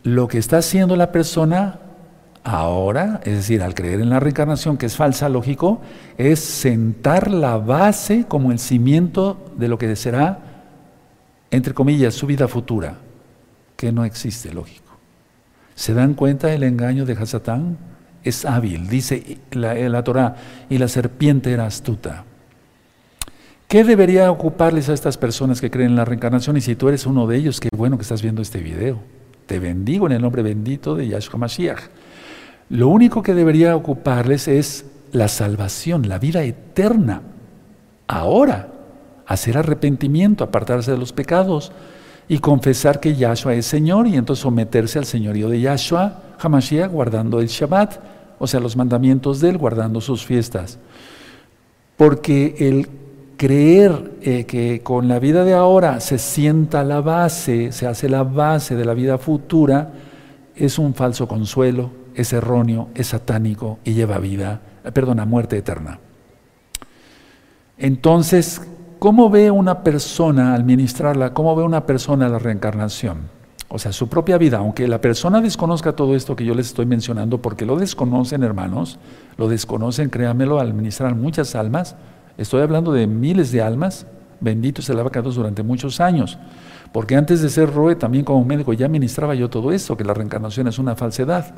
lo 0.02 0.28
que 0.28 0.38
está 0.38 0.58
haciendo 0.58 0.96
la 0.96 1.12
persona 1.12 1.80
ahora, 2.46 3.20
es 3.24 3.34
decir, 3.34 3.60
al 3.60 3.74
creer 3.74 4.00
en 4.00 4.08
la 4.08 4.20
reencarnación, 4.20 4.76
que 4.76 4.86
es 4.86 4.96
falsa, 4.96 5.28
lógico, 5.28 5.80
es 6.16 6.38
sentar 6.38 7.30
la 7.30 7.56
base 7.56 8.24
como 8.28 8.52
el 8.52 8.60
cimiento 8.60 9.52
de 9.56 9.66
lo 9.66 9.78
que 9.78 9.96
será, 9.96 10.38
entre 11.50 11.74
comillas, 11.74 12.14
su 12.14 12.26
vida 12.26 12.46
futura, 12.46 12.98
que 13.76 13.90
no 13.90 14.04
existe, 14.04 14.54
lógico. 14.54 14.96
¿Se 15.74 15.92
dan 15.92 16.14
cuenta 16.14 16.46
del 16.46 16.62
engaño 16.62 17.04
de 17.04 17.14
Hasatán? 17.14 17.78
Es 18.22 18.44
hábil, 18.44 18.88
dice 18.88 19.38
la, 19.50 19.74
la 19.74 20.04
Torah, 20.04 20.36
y 20.70 20.78
la 20.78 20.86
serpiente 20.86 21.52
era 21.52 21.66
astuta. 21.66 22.24
¿Qué 23.66 23.82
debería 23.82 24.30
ocuparles 24.30 24.88
a 24.88 24.92
estas 24.92 25.18
personas 25.18 25.60
que 25.60 25.72
creen 25.72 25.90
en 25.90 25.96
la 25.96 26.04
reencarnación? 26.04 26.56
Y 26.56 26.60
si 26.60 26.76
tú 26.76 26.88
eres 26.88 27.06
uno 27.06 27.26
de 27.26 27.38
ellos, 27.38 27.58
qué 27.58 27.70
bueno 27.76 27.98
que 27.98 28.02
estás 28.02 28.22
viendo 28.22 28.40
este 28.40 28.60
video. 28.60 29.00
Te 29.46 29.58
bendigo 29.58 30.06
en 30.06 30.12
el 30.12 30.22
nombre 30.22 30.42
bendito 30.42 30.94
de 30.94 31.08
Yahshua 31.08 31.40
Mashiach. 31.40 31.80
Lo 32.68 32.88
único 32.88 33.22
que 33.22 33.34
debería 33.34 33.76
ocuparles 33.76 34.48
es 34.48 34.86
la 35.12 35.28
salvación, 35.28 36.08
la 36.08 36.18
vida 36.18 36.42
eterna. 36.42 37.22
Ahora, 38.08 38.68
hacer 39.26 39.56
arrepentimiento, 39.58 40.44
apartarse 40.44 40.92
de 40.92 40.98
los 40.98 41.12
pecados 41.12 41.72
y 42.28 42.38
confesar 42.38 43.00
que 43.00 43.14
Yahshua 43.14 43.54
es 43.54 43.66
Señor 43.66 44.06
y 44.06 44.16
entonces 44.16 44.42
someterse 44.42 44.98
al 44.98 45.04
señorío 45.04 45.48
de 45.48 45.60
Yahshua, 45.60 46.22
Hamashiach, 46.40 46.90
guardando 46.90 47.40
el 47.40 47.46
Shabbat, 47.46 48.00
o 48.38 48.46
sea, 48.46 48.60
los 48.60 48.76
mandamientos 48.76 49.40
de 49.40 49.50
Él, 49.50 49.58
guardando 49.58 50.00
sus 50.00 50.24
fiestas. 50.24 50.78
Porque 51.96 52.56
el 52.58 52.88
creer 53.36 54.12
eh, 54.22 54.44
que 54.44 54.80
con 54.82 55.08
la 55.08 55.18
vida 55.18 55.44
de 55.44 55.54
ahora 55.54 56.00
se 56.00 56.18
sienta 56.18 56.82
la 56.84 57.00
base, 57.00 57.72
se 57.72 57.86
hace 57.86 58.08
la 58.08 58.22
base 58.22 58.74
de 58.74 58.84
la 58.84 58.94
vida 58.94 59.18
futura, 59.18 59.92
es 60.54 60.78
un 60.78 60.94
falso 60.94 61.28
consuelo, 61.28 61.90
es 62.16 62.32
erróneo, 62.32 62.88
es 62.94 63.08
satánico 63.08 63.78
y 63.84 63.94
lleva 63.94 64.18
vida, 64.18 64.60
eh, 64.84 64.92
perdona, 64.92 65.24
muerte 65.24 65.56
eterna. 65.56 66.00
Entonces, 67.78 68.60
¿cómo 68.98 69.30
ve 69.30 69.50
una 69.50 69.82
persona 69.84 70.54
al 70.54 70.64
ministrarla? 70.64 71.34
¿Cómo 71.34 71.54
ve 71.54 71.62
una 71.62 71.86
persona 71.86 72.28
la 72.28 72.38
reencarnación? 72.38 73.36
O 73.68 73.78
sea, 73.78 73.92
su 73.92 74.08
propia 74.08 74.38
vida, 74.38 74.58
aunque 74.58 74.88
la 74.88 75.00
persona 75.00 75.40
desconozca 75.40 75.94
todo 75.94 76.14
esto 76.14 76.36
que 76.36 76.44
yo 76.44 76.54
les 76.54 76.68
estoy 76.68 76.86
mencionando, 76.86 77.42
porque 77.42 77.66
lo 77.66 77.76
desconocen, 77.76 78.42
hermanos, 78.42 78.98
lo 79.36 79.48
desconocen, 79.48 80.08
créanmelo, 80.08 80.60
al 80.60 80.72
ministrar 80.72 81.14
muchas 81.14 81.54
almas, 81.54 81.96
Estoy 82.38 82.60
hablando 82.60 82.92
de 82.92 83.06
miles 83.06 83.50
de 83.50 83.62
almas, 83.62 84.06
benditos 84.40 84.88
el 84.90 84.98
abacados 84.98 85.36
durante 85.36 85.62
muchos 85.62 86.00
años. 86.00 86.38
Porque 86.92 87.16
antes 87.16 87.40
de 87.40 87.48
ser 87.48 87.72
Roe, 87.72 87.96
también 87.96 88.24
como 88.24 88.44
médico, 88.44 88.72
ya 88.72 88.88
ministraba 88.88 89.34
yo 89.34 89.48
todo 89.48 89.72
esto, 89.72 89.96
que 89.96 90.04
la 90.04 90.14
reencarnación 90.14 90.68
es 90.68 90.78
una 90.78 90.94
falsedad. 90.96 91.54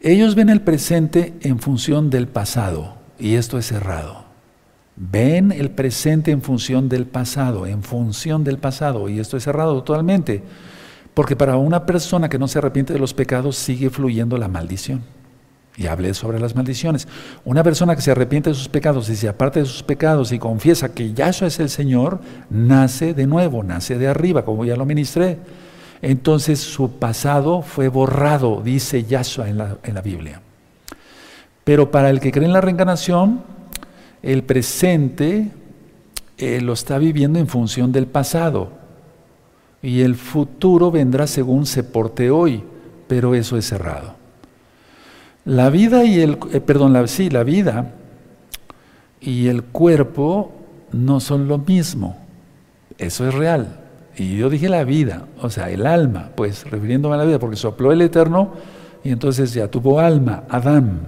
Ellos 0.00 0.36
ven 0.36 0.48
el 0.48 0.60
presente 0.60 1.34
en 1.40 1.58
función 1.58 2.08
del 2.08 2.28
pasado, 2.28 2.94
y 3.18 3.34
esto 3.34 3.58
es 3.58 3.72
errado. 3.72 4.26
Ven 4.94 5.50
el 5.50 5.70
presente 5.70 6.30
en 6.30 6.40
función 6.40 6.88
del 6.88 7.06
pasado, 7.06 7.66
en 7.66 7.82
función 7.82 8.44
del 8.44 8.58
pasado, 8.58 9.08
y 9.08 9.18
esto 9.18 9.36
es 9.36 9.46
errado 9.48 9.82
totalmente. 9.82 10.42
Porque 11.14 11.34
para 11.34 11.56
una 11.56 11.84
persona 11.84 12.28
que 12.28 12.38
no 12.38 12.46
se 12.46 12.58
arrepiente 12.58 12.92
de 12.92 13.00
los 13.00 13.12
pecados 13.12 13.56
sigue 13.56 13.90
fluyendo 13.90 14.38
la 14.38 14.46
maldición. 14.46 15.02
Y 15.76 15.86
hablé 15.88 16.14
sobre 16.14 16.38
las 16.38 16.54
maldiciones. 16.54 17.08
Una 17.44 17.64
persona 17.64 17.96
que 17.96 18.02
se 18.02 18.12
arrepiente 18.12 18.50
de 18.50 18.54
sus 18.54 18.68
pecados 18.68 19.08
y 19.08 19.16
se 19.16 19.28
aparte 19.28 19.60
de 19.60 19.66
sus 19.66 19.82
pecados 19.82 20.30
y 20.30 20.38
confiesa 20.38 20.94
que 20.94 21.12
Yahshua 21.12 21.48
es 21.48 21.58
el 21.58 21.70
Señor, 21.70 22.20
nace 22.50 23.14
de 23.14 23.26
nuevo, 23.26 23.64
nace 23.64 23.98
de 23.98 24.06
arriba, 24.06 24.44
como 24.44 24.64
ya 24.64 24.76
lo 24.76 24.86
ministré. 24.86 25.38
Entonces 26.00 26.60
su 26.60 26.98
pasado 26.98 27.62
fue 27.62 27.88
borrado, 27.88 28.62
dice 28.62 29.04
Yahshua 29.04 29.48
en 29.48 29.58
la, 29.58 30.02
Biblia. 30.02 30.40
Pero 31.64 31.90
para 31.90 32.10
el 32.10 32.20
que 32.20 32.30
cree 32.30 32.46
en 32.46 32.52
la 32.52 32.60
reencarnación, 32.60 33.42
el 34.22 34.42
presente 34.44 35.50
eh, 36.38 36.60
lo 36.60 36.72
está 36.72 36.98
viviendo 36.98 37.38
en 37.38 37.48
función 37.48 37.92
del 37.92 38.06
pasado. 38.06 38.72
Y 39.82 40.02
el 40.02 40.14
futuro 40.14 40.90
vendrá 40.90 41.26
según 41.26 41.66
se 41.66 41.84
porte 41.84 42.30
hoy, 42.30 42.62
pero 43.06 43.34
eso 43.34 43.56
es 43.56 43.66
cerrado. 43.66 44.14
La 45.44 45.70
vida 45.70 46.04
y 46.04 46.20
el, 46.20 46.38
eh, 46.52 46.60
perdón, 46.60 47.08
sí, 47.08 47.30
la 47.30 47.42
vida 47.42 47.92
y 49.20 49.48
el 49.48 49.64
cuerpo 49.64 50.52
no 50.92 51.20
son 51.20 51.48
lo 51.48 51.58
mismo. 51.58 52.16
Eso 52.98 53.26
es 53.28 53.34
real. 53.34 53.87
Y 54.18 54.36
yo 54.36 54.50
dije 54.50 54.68
la 54.68 54.82
vida, 54.84 55.26
o 55.40 55.48
sea, 55.48 55.70
el 55.70 55.86
alma, 55.86 56.30
pues 56.34 56.68
refiriéndome 56.68 57.14
a 57.14 57.18
la 57.18 57.24
vida, 57.24 57.38
porque 57.38 57.56
sopló 57.56 57.92
el 57.92 58.02
Eterno 58.02 58.50
y 59.04 59.10
entonces 59.10 59.54
ya 59.54 59.68
tuvo 59.68 60.00
alma, 60.00 60.44
Adán. 60.48 61.00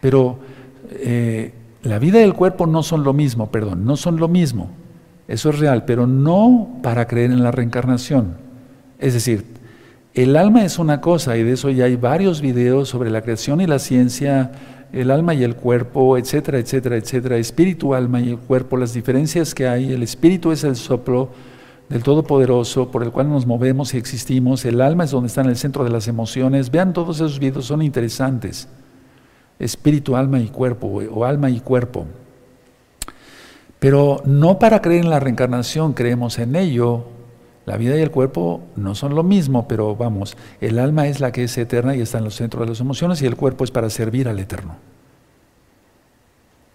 Pero 0.00 0.38
eh, 0.90 1.52
la 1.82 1.98
vida 1.98 2.20
y 2.20 2.24
el 2.24 2.32
cuerpo 2.32 2.66
no 2.66 2.82
son 2.82 3.04
lo 3.04 3.12
mismo, 3.12 3.50
perdón, 3.50 3.84
no 3.84 3.96
son 3.96 4.16
lo 4.16 4.28
mismo. 4.28 4.70
Eso 5.28 5.50
es 5.50 5.58
real, 5.58 5.84
pero 5.84 6.06
no 6.06 6.78
para 6.82 7.06
creer 7.06 7.30
en 7.30 7.42
la 7.42 7.50
reencarnación. 7.50 8.36
Es 8.98 9.12
decir, 9.12 9.44
el 10.14 10.36
alma 10.36 10.64
es 10.64 10.78
una 10.78 11.00
cosa, 11.00 11.36
y 11.36 11.42
de 11.42 11.52
eso 11.52 11.70
ya 11.70 11.84
hay 11.84 11.96
varios 11.96 12.40
videos 12.40 12.88
sobre 12.88 13.10
la 13.10 13.22
creación 13.22 13.60
y 13.60 13.66
la 13.66 13.78
ciencia, 13.78 14.52
el 14.92 15.10
alma 15.10 15.34
y 15.34 15.42
el 15.42 15.56
cuerpo, 15.56 16.16
etcétera, 16.16 16.58
etcétera, 16.58 16.96
etcétera, 16.96 17.36
espíritu, 17.36 17.94
alma 17.94 18.20
y 18.20 18.30
el 18.30 18.38
cuerpo, 18.38 18.76
las 18.76 18.94
diferencias 18.94 19.54
que 19.54 19.68
hay. 19.68 19.92
El 19.92 20.02
espíritu 20.02 20.52
es 20.52 20.64
el 20.64 20.76
soplo 20.76 21.30
del 21.92 22.02
Todopoderoso 22.02 22.90
por 22.90 23.02
el 23.02 23.12
cual 23.12 23.28
nos 23.28 23.44
movemos 23.44 23.92
y 23.92 23.98
existimos. 23.98 24.64
El 24.64 24.80
alma 24.80 25.04
es 25.04 25.10
donde 25.10 25.26
está 25.26 25.42
en 25.42 25.48
el 25.48 25.56
centro 25.56 25.84
de 25.84 25.90
las 25.90 26.08
emociones. 26.08 26.70
Vean 26.70 26.94
todos 26.94 27.16
esos 27.16 27.38
videos, 27.38 27.66
son 27.66 27.82
interesantes. 27.82 28.66
Espíritu, 29.58 30.16
alma 30.16 30.40
y 30.40 30.48
cuerpo, 30.48 30.86
o 30.86 31.24
alma 31.26 31.50
y 31.50 31.60
cuerpo. 31.60 32.06
Pero 33.78 34.22
no 34.24 34.58
para 34.58 34.80
creer 34.80 35.04
en 35.04 35.10
la 35.10 35.20
reencarnación, 35.20 35.92
creemos 35.92 36.38
en 36.38 36.56
ello. 36.56 37.04
La 37.66 37.76
vida 37.76 37.96
y 37.98 38.00
el 38.00 38.10
cuerpo 38.10 38.62
no 38.74 38.94
son 38.94 39.14
lo 39.14 39.22
mismo, 39.22 39.68
pero 39.68 39.94
vamos, 39.94 40.36
el 40.60 40.78
alma 40.78 41.06
es 41.06 41.20
la 41.20 41.30
que 41.30 41.44
es 41.44 41.56
eterna 41.58 41.94
y 41.94 42.00
está 42.00 42.18
en 42.18 42.24
los 42.24 42.34
centros 42.34 42.62
de 42.62 42.70
las 42.70 42.80
emociones 42.80 43.20
y 43.20 43.26
el 43.26 43.36
cuerpo 43.36 43.64
es 43.64 43.70
para 43.70 43.90
servir 43.90 44.28
al 44.28 44.38
eterno. 44.38 44.76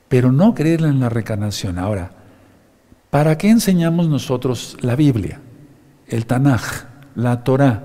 Pero 0.09 0.31
no 0.31 0.53
creer 0.53 0.81
en 0.83 0.99
la 0.99 1.09
reencarnación. 1.09 1.79
Ahora, 1.79 2.11
¿Para 3.09 3.37
qué 3.37 3.49
enseñamos 3.49 4.09
nosotros 4.09 4.77
la 4.81 4.95
Biblia, 4.95 5.39
el 6.07 6.25
Tanaj, 6.25 6.85
la 7.15 7.43
Torah? 7.43 7.83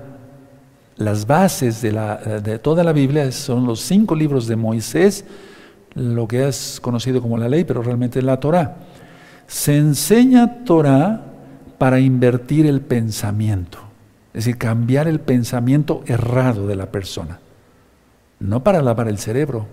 Las 0.97 1.25
bases 1.25 1.81
de, 1.81 2.59
toda 2.59 2.83
la 2.83 2.93
Biblia 2.93 3.31
son 3.31 3.65
los 3.65 3.79
cinco 3.79 4.15
libros 4.15 4.47
de 4.47 4.55
Moisés, 4.55 5.25
lo 5.95 6.27
que 6.27 6.47
es 6.47 6.79
conocido 6.81 7.21
como 7.21 7.37
la 7.37 7.49
ley, 7.49 7.63
pero 7.63 7.81
realmente 7.81 8.19
es 8.19 8.25
la 8.25 8.39
Torah. 8.39 8.75
Se 9.47 9.77
enseña 9.77 10.65
Torah 10.65 11.23
para 11.77 11.99
invertir 11.99 12.65
el 12.65 12.81
pensamiento, 12.81 13.79
es 14.33 14.45
decir, 14.45 14.57
cambiar 14.57 15.07
el 15.07 15.19
pensamiento 15.19 16.03
errado 16.05 16.67
de 16.67 16.75
la 16.75 16.91
persona, 16.91 17.39
no 18.39 18.63
para 18.63 18.81
lavar 18.81 19.07
el 19.07 19.17
cerebro, 19.17 19.67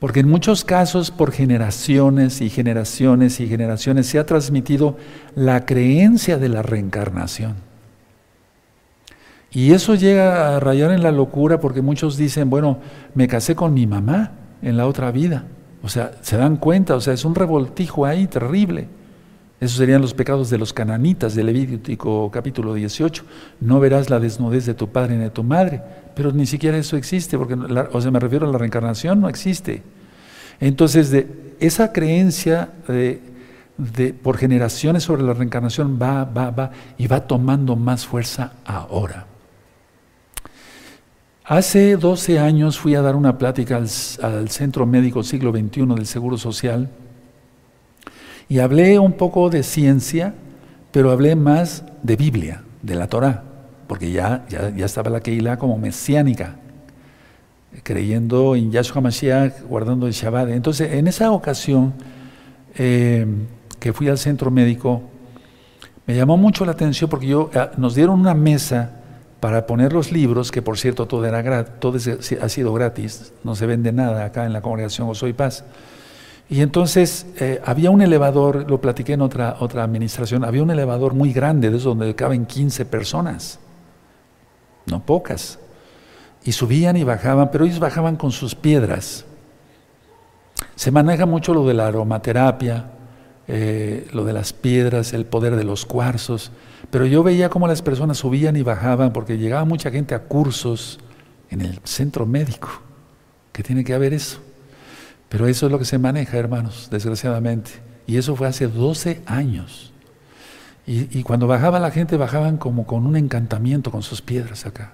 porque 0.00 0.20
en 0.20 0.28
muchos 0.28 0.64
casos, 0.64 1.10
por 1.10 1.32
generaciones 1.32 2.40
y 2.40 2.50
generaciones 2.50 3.40
y 3.40 3.48
generaciones, 3.48 4.06
se 4.06 4.18
ha 4.18 4.26
transmitido 4.26 4.96
la 5.34 5.66
creencia 5.66 6.38
de 6.38 6.48
la 6.48 6.62
reencarnación. 6.62 7.56
Y 9.50 9.72
eso 9.72 9.94
llega 9.94 10.56
a 10.56 10.60
rayar 10.60 10.92
en 10.92 11.02
la 11.02 11.10
locura 11.10 11.58
porque 11.58 11.82
muchos 11.82 12.16
dicen, 12.16 12.50
bueno, 12.50 12.78
me 13.14 13.26
casé 13.28 13.56
con 13.56 13.74
mi 13.74 13.86
mamá 13.86 14.32
en 14.62 14.76
la 14.76 14.86
otra 14.86 15.10
vida. 15.10 15.46
O 15.82 15.88
sea, 15.88 16.12
se 16.20 16.36
dan 16.36 16.56
cuenta, 16.56 16.94
o 16.94 17.00
sea, 17.00 17.14
es 17.14 17.24
un 17.24 17.34
revoltijo 17.34 18.04
ahí 18.04 18.26
terrible. 18.26 18.88
Esos 19.60 19.78
serían 19.78 20.02
los 20.02 20.14
pecados 20.14 20.50
de 20.50 20.58
los 20.58 20.72
cananitas 20.72 21.34
de 21.34 21.42
Levítico 21.42 22.30
capítulo 22.30 22.74
18. 22.74 23.24
No 23.60 23.80
verás 23.80 24.10
la 24.10 24.20
desnudez 24.20 24.66
de 24.66 24.74
tu 24.74 24.88
padre 24.90 25.16
ni 25.16 25.24
de 25.24 25.30
tu 25.30 25.42
madre. 25.42 25.82
Pero 26.18 26.32
ni 26.32 26.46
siquiera 26.46 26.76
eso 26.76 26.96
existe, 26.96 27.38
porque, 27.38 27.54
o 27.54 28.00
sea, 28.00 28.10
me 28.10 28.18
refiero 28.18 28.48
a 28.48 28.50
la 28.50 28.58
reencarnación, 28.58 29.20
no 29.20 29.28
existe. 29.28 29.84
Entonces, 30.58 31.12
de 31.12 31.54
esa 31.60 31.92
creencia 31.92 32.70
de, 32.88 33.22
por 34.14 34.36
generaciones 34.36 35.04
sobre 35.04 35.22
la 35.22 35.32
reencarnación 35.32 35.96
va, 35.96 36.24
va, 36.24 36.50
va 36.50 36.72
y 36.98 37.06
va 37.06 37.20
tomando 37.20 37.76
más 37.76 38.04
fuerza 38.04 38.54
ahora. 38.64 39.26
Hace 41.44 41.96
12 41.96 42.40
años 42.40 42.80
fui 42.80 42.96
a 42.96 43.00
dar 43.00 43.14
una 43.14 43.38
plática 43.38 43.76
al, 43.76 43.86
al 44.20 44.48
Centro 44.50 44.86
Médico 44.86 45.22
Siglo 45.22 45.52
XXI 45.52 45.86
del 45.86 46.06
Seguro 46.06 46.36
Social 46.36 46.90
y 48.48 48.58
hablé 48.58 48.98
un 48.98 49.12
poco 49.12 49.50
de 49.50 49.62
ciencia, 49.62 50.34
pero 50.90 51.12
hablé 51.12 51.36
más 51.36 51.84
de 52.02 52.16
Biblia, 52.16 52.64
de 52.82 52.96
la 52.96 53.06
Torah, 53.06 53.44
porque 53.88 54.12
ya, 54.12 54.44
ya, 54.48 54.70
ya 54.70 54.86
estaba 54.86 55.10
la 55.10 55.20
Keilah 55.20 55.56
como 55.56 55.78
mesiánica, 55.78 56.56
creyendo 57.82 58.54
en 58.54 58.70
Yahshua 58.70 59.00
Mashiach, 59.00 59.62
guardando 59.62 60.06
el 60.06 60.12
Shabbat. 60.12 60.50
Entonces, 60.50 60.92
en 60.92 61.08
esa 61.08 61.32
ocasión 61.32 61.94
eh, 62.76 63.26
que 63.80 63.92
fui 63.92 64.08
al 64.08 64.18
centro 64.18 64.50
médico, 64.50 65.02
me 66.06 66.14
llamó 66.14 66.36
mucho 66.36 66.64
la 66.64 66.72
atención 66.72 67.10
porque 67.10 67.26
yo, 67.26 67.50
ah, 67.54 67.70
nos 67.76 67.94
dieron 67.94 68.20
una 68.20 68.34
mesa 68.34 68.92
para 69.40 69.66
poner 69.66 69.92
los 69.92 70.10
libros, 70.10 70.50
que 70.50 70.62
por 70.62 70.78
cierto 70.78 71.06
todo, 71.06 71.24
era 71.24 71.64
todo 71.64 71.98
ha 71.98 72.48
sido 72.48 72.72
gratis, 72.72 73.32
no 73.44 73.54
se 73.54 73.66
vende 73.66 73.92
nada 73.92 74.24
acá 74.24 74.46
en 74.46 74.52
la 74.52 74.60
congregación 74.60 75.08
Osoy 75.08 75.32
Paz. 75.32 75.64
Y 76.50 76.62
entonces 76.62 77.26
eh, 77.38 77.60
había 77.64 77.90
un 77.90 78.00
elevador, 78.00 78.68
lo 78.70 78.80
platiqué 78.80 79.12
en 79.12 79.20
otra, 79.20 79.56
otra 79.60 79.84
administración, 79.84 80.44
había 80.44 80.62
un 80.62 80.70
elevador 80.70 81.14
muy 81.14 81.32
grande, 81.32 81.70
de 81.70 81.76
esos 81.76 81.96
donde 81.96 82.14
caben 82.14 82.46
15 82.46 82.86
personas, 82.86 83.60
no 84.88 85.04
pocas. 85.04 85.58
Y 86.44 86.52
subían 86.52 86.96
y 86.96 87.04
bajaban, 87.04 87.50
pero 87.50 87.64
ellos 87.64 87.78
bajaban 87.78 88.16
con 88.16 88.32
sus 88.32 88.54
piedras. 88.54 89.24
Se 90.74 90.90
maneja 90.90 91.26
mucho 91.26 91.54
lo 91.54 91.66
de 91.66 91.74
la 91.74 91.88
aromaterapia, 91.88 92.90
eh, 93.46 94.08
lo 94.12 94.24
de 94.24 94.32
las 94.32 94.52
piedras, 94.52 95.12
el 95.12 95.24
poder 95.24 95.56
de 95.56 95.64
los 95.64 95.86
cuarzos, 95.86 96.52
pero 96.90 97.06
yo 97.06 97.22
veía 97.22 97.48
cómo 97.48 97.66
las 97.66 97.82
personas 97.82 98.18
subían 98.18 98.56
y 98.56 98.62
bajaban 98.62 99.12
porque 99.12 99.38
llegaba 99.38 99.64
mucha 99.64 99.90
gente 99.90 100.14
a 100.14 100.24
cursos 100.24 100.98
en 101.50 101.60
el 101.60 101.80
centro 101.84 102.26
médico, 102.26 102.68
que 103.52 103.62
tiene 103.62 103.84
que 103.84 103.94
haber 103.94 104.14
eso. 104.14 104.40
Pero 105.28 105.46
eso 105.46 105.66
es 105.66 105.72
lo 105.72 105.78
que 105.78 105.84
se 105.84 105.98
maneja, 105.98 106.38
hermanos, 106.38 106.88
desgraciadamente. 106.90 107.70
Y 108.06 108.16
eso 108.16 108.36
fue 108.36 108.46
hace 108.46 108.68
12 108.68 109.22
años. 109.26 109.87
Y, 110.90 111.22
cuando 111.22 111.46
bajaba 111.46 111.78
la 111.78 111.90
gente, 111.90 112.16
bajaban 112.16 112.56
como 112.56 112.86
con 112.86 113.04
un 113.04 113.14
encantamiento, 113.14 113.90
con 113.90 114.02
sus 114.02 114.22
piedras 114.22 114.64
acá. 114.64 114.92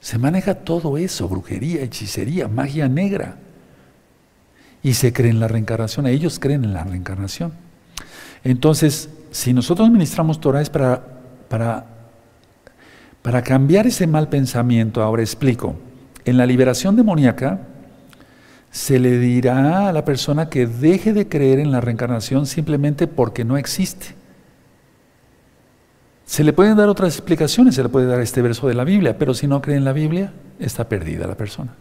Se 0.00 0.18
maneja 0.18 0.54
todo 0.54 0.98
eso, 0.98 1.26
brujería, 1.30 1.80
hechicería, 1.80 2.46
magia 2.46 2.86
negra. 2.86 3.38
Y 4.82 4.92
se 4.92 5.14
cree 5.14 5.30
en 5.30 5.40
la 5.40 5.48
reencarnación, 5.48 6.06
ellos 6.06 6.38
creen 6.38 6.62
en 6.62 6.74
la 6.74 6.84
reencarnación. 6.84 7.54
Entonces, 8.44 9.08
si 9.30 9.54
nosotros 9.54 9.90
ministramos 9.90 10.42
Torah 10.42 10.60
es 10.60 10.68
para, 10.68 11.02
para, 11.48 11.86
para 13.22 13.40
cambiar 13.40 13.86
ese 13.86 14.06
mal 14.06 14.28
pensamiento, 14.28 15.02
ahora 15.02 15.22
explico. 15.22 15.76
En 16.26 16.36
la 16.36 16.44
liberación 16.44 16.96
demoníaca, 16.96 17.60
se 18.70 18.98
le 18.98 19.18
dirá 19.18 19.88
a 19.88 19.92
la 19.94 20.04
persona 20.04 20.50
que 20.50 20.66
deje 20.66 21.14
de 21.14 21.30
creer 21.30 21.60
en 21.60 21.72
la 21.72 21.80
reencarnación 21.80 22.44
simplemente 22.44 23.06
porque 23.06 23.42
no 23.42 23.56
existe. 23.56 24.25
Se 26.26 26.42
le 26.42 26.52
pueden 26.52 26.76
dar 26.76 26.88
otras 26.88 27.14
explicaciones, 27.14 27.76
se 27.76 27.82
le 27.84 27.88
puede 27.88 28.06
dar 28.06 28.20
este 28.20 28.42
verso 28.42 28.66
de 28.66 28.74
la 28.74 28.84
Biblia, 28.84 29.16
pero 29.16 29.32
si 29.32 29.46
no 29.46 29.62
cree 29.62 29.76
en 29.76 29.84
la 29.84 29.92
Biblia, 29.92 30.32
está 30.58 30.88
perdida 30.88 31.26
la 31.26 31.36
persona. 31.36 31.74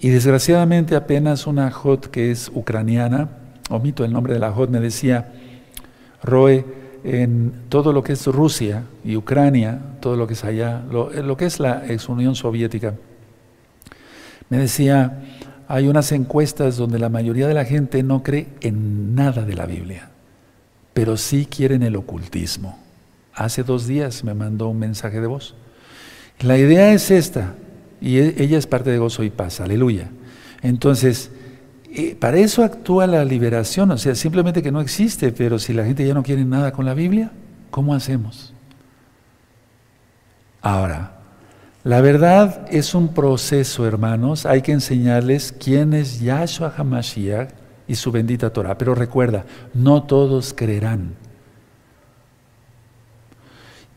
Y 0.00 0.10
desgraciadamente 0.10 0.96
apenas 0.96 1.46
una 1.46 1.70
Jot 1.70 2.08
que 2.08 2.32
es 2.32 2.50
ucraniana, 2.52 3.28
omito 3.70 4.04
el 4.04 4.12
nombre 4.12 4.34
de 4.34 4.40
la 4.40 4.50
Jot, 4.50 4.68
me 4.68 4.80
decía, 4.80 5.32
Roe, 6.24 6.64
en 7.04 7.52
todo 7.68 7.92
lo 7.92 8.02
que 8.02 8.14
es 8.14 8.26
Rusia 8.26 8.82
y 9.04 9.16
Ucrania, 9.16 9.80
todo 10.00 10.16
lo 10.16 10.26
que 10.26 10.34
es 10.34 10.44
allá, 10.44 10.82
lo, 10.90 11.10
lo 11.10 11.36
que 11.36 11.46
es 11.46 11.60
la 11.60 11.86
ex 11.86 12.08
Unión 12.08 12.34
Soviética, 12.34 12.94
me 14.48 14.58
decía, 14.58 15.22
hay 15.68 15.86
unas 15.86 16.10
encuestas 16.12 16.76
donde 16.76 16.98
la 16.98 17.08
mayoría 17.08 17.46
de 17.46 17.54
la 17.54 17.64
gente 17.64 18.02
no 18.02 18.24
cree 18.24 18.48
en 18.60 19.14
nada 19.14 19.44
de 19.44 19.54
la 19.54 19.66
Biblia, 19.66 20.10
pero 20.94 21.16
sí 21.16 21.46
quieren 21.46 21.82
el 21.82 21.96
ocultismo. 21.96 22.78
Hace 23.34 23.62
dos 23.62 23.86
días 23.86 24.24
me 24.24 24.34
mandó 24.34 24.68
un 24.68 24.78
mensaje 24.78 25.20
de 25.20 25.26
voz. 25.26 25.54
La 26.40 26.58
idea 26.58 26.92
es 26.92 27.10
esta, 27.10 27.54
y 28.00 28.18
e, 28.18 28.34
ella 28.38 28.58
es 28.58 28.66
parte 28.66 28.90
de 28.90 28.98
gozo 28.98 29.22
y 29.22 29.30
paz, 29.30 29.60
aleluya. 29.60 30.08
Entonces, 30.60 31.30
eh, 31.94 32.16
para 32.18 32.38
eso 32.38 32.64
actúa 32.64 33.06
la 33.06 33.24
liberación, 33.24 33.90
o 33.90 33.98
sea, 33.98 34.14
simplemente 34.14 34.62
que 34.62 34.72
no 34.72 34.80
existe, 34.80 35.32
pero 35.32 35.58
si 35.58 35.72
la 35.72 35.84
gente 35.84 36.06
ya 36.06 36.14
no 36.14 36.22
quiere 36.22 36.44
nada 36.44 36.72
con 36.72 36.84
la 36.84 36.94
Biblia, 36.94 37.30
¿cómo 37.70 37.94
hacemos? 37.94 38.52
Ahora, 40.60 41.18
la 41.84 42.00
verdad 42.00 42.66
es 42.70 42.94
un 42.94 43.08
proceso, 43.08 43.86
hermanos. 43.86 44.46
Hay 44.46 44.62
que 44.62 44.70
enseñarles 44.70 45.52
quién 45.52 45.94
es 45.94 46.20
Yahshua 46.20 46.72
HaMashiach 46.76 47.61
y 47.88 47.94
su 47.96 48.12
bendita 48.12 48.52
Torah. 48.52 48.78
Pero 48.78 48.94
recuerda, 48.94 49.44
no 49.74 50.04
todos 50.04 50.54
creerán. 50.54 51.14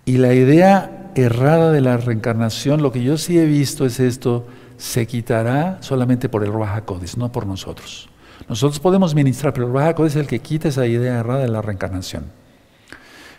Y 0.05 0.17
la 0.17 0.33
idea 0.33 1.11
errada 1.15 1.71
de 1.71 1.81
la 1.81 1.97
reencarnación, 1.97 2.81
lo 2.81 2.91
que 2.91 3.03
yo 3.03 3.17
sí 3.17 3.39
he 3.39 3.45
visto 3.45 3.85
es 3.85 3.99
esto, 3.99 4.45
se 4.77 5.07
quitará 5.07 5.77
solamente 5.81 6.29
por 6.29 6.43
el 6.43 6.51
Ruach 6.51 6.77
HaKodesh, 6.77 7.17
no 7.17 7.31
por 7.31 7.47
nosotros. 7.47 8.09
Nosotros 8.47 8.79
podemos 8.79 9.15
ministrar, 9.15 9.53
pero 9.53 9.65
el 9.65 9.71
Ruach 9.71 9.89
HaKodesh 9.89 10.11
es 10.11 10.15
el 10.17 10.27
que 10.27 10.39
quita 10.39 10.67
esa 10.67 10.85
idea 10.85 11.19
errada 11.19 11.41
de 11.41 11.47
la 11.47 11.61
reencarnación. 11.61 12.25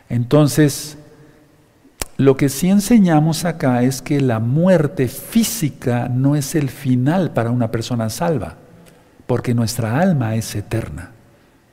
Entonces, 0.08 0.98
lo 2.16 2.36
que 2.36 2.48
sí 2.48 2.70
enseñamos 2.70 3.44
acá 3.44 3.82
es 3.82 4.00
que 4.00 4.20
la 4.20 4.38
muerte 4.40 5.06
física 5.06 6.08
no 6.08 6.34
es 6.34 6.54
el 6.54 6.70
final 6.70 7.32
para 7.32 7.50
una 7.50 7.70
persona 7.70 8.08
salva, 8.08 8.56
porque 9.26 9.54
nuestra 9.54 9.98
alma 10.00 10.34
es 10.34 10.54
eterna. 10.54 11.12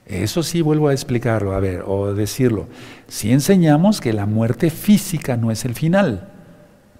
Eso 0.05 0.43
sí 0.43 0.61
vuelvo 0.61 0.89
a 0.89 0.93
explicarlo, 0.93 1.53
a 1.53 1.59
ver, 1.59 1.83
o 1.87 2.13
decirlo. 2.13 2.67
Sí 3.07 3.31
enseñamos 3.31 4.01
que 4.01 4.11
la 4.11 4.25
muerte 4.25 4.69
física 4.69 5.37
no 5.37 5.49
es 5.49 5.63
el 5.63 5.75
final, 5.75 6.29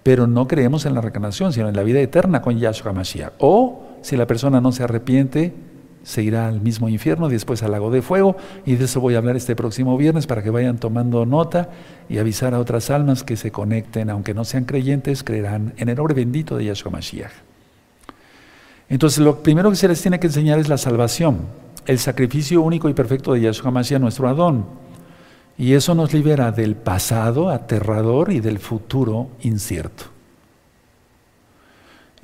pero 0.02 0.26
no 0.26 0.48
creemos 0.48 0.86
en 0.86 0.94
la 0.94 1.00
reencarnación, 1.00 1.52
sino 1.52 1.68
en 1.68 1.76
la 1.76 1.82
vida 1.82 2.00
eterna 2.00 2.40
con 2.40 2.58
Yahshua 2.58 2.92
Mashiach. 2.92 3.32
O 3.38 3.98
si 4.02 4.16
la 4.16 4.26
persona 4.26 4.60
no 4.60 4.72
se 4.72 4.84
arrepiente, 4.84 5.54
se 6.02 6.22
irá 6.22 6.48
al 6.48 6.60
mismo 6.60 6.88
infierno, 6.88 7.28
después 7.28 7.62
al 7.62 7.72
lago 7.72 7.90
de 7.90 8.02
fuego, 8.02 8.36
y 8.64 8.76
de 8.76 8.84
eso 8.84 9.00
voy 9.00 9.14
a 9.14 9.18
hablar 9.18 9.36
este 9.36 9.56
próximo 9.56 9.96
viernes 9.96 10.26
para 10.26 10.42
que 10.42 10.50
vayan 10.50 10.78
tomando 10.78 11.26
nota 11.26 11.70
y 12.08 12.18
avisar 12.18 12.54
a 12.54 12.60
otras 12.60 12.90
almas 12.90 13.22
que 13.22 13.36
se 13.36 13.50
conecten, 13.50 14.10
aunque 14.10 14.34
no 14.34 14.44
sean 14.44 14.64
creyentes, 14.64 15.24
creerán 15.24 15.72
en 15.76 15.88
el 15.88 15.96
nombre 15.96 16.14
bendito 16.14 16.56
de 16.56 16.66
Yahshua 16.66 16.92
Mashiach. 16.92 17.53
Entonces, 18.88 19.18
lo 19.18 19.42
primero 19.42 19.70
que 19.70 19.76
se 19.76 19.88
les 19.88 20.00
tiene 20.00 20.20
que 20.20 20.26
enseñar 20.26 20.58
es 20.58 20.68
la 20.68 20.78
salvación, 20.78 21.38
el 21.86 21.98
sacrificio 21.98 22.62
único 22.62 22.88
y 22.88 22.94
perfecto 22.94 23.32
de 23.32 23.40
Yahshua 23.42 23.70
Mashiach, 23.70 24.00
nuestro 24.00 24.28
Adón. 24.28 24.66
Y 25.56 25.72
eso 25.72 25.94
nos 25.94 26.12
libera 26.12 26.50
del 26.50 26.74
pasado 26.74 27.48
aterrador 27.48 28.32
y 28.32 28.40
del 28.40 28.58
futuro 28.58 29.28
incierto 29.42 30.14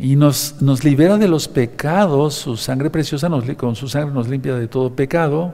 y 0.00 0.16
nos, 0.16 0.62
nos 0.62 0.82
libera 0.82 1.18
de 1.18 1.28
los 1.28 1.46
pecados, 1.46 2.34
su 2.34 2.56
sangre 2.56 2.88
preciosa 2.88 3.28
con 3.58 3.76
su 3.76 3.86
sangre 3.86 4.14
nos 4.14 4.28
limpia 4.28 4.54
de 4.54 4.66
todo 4.66 4.96
pecado 4.96 5.52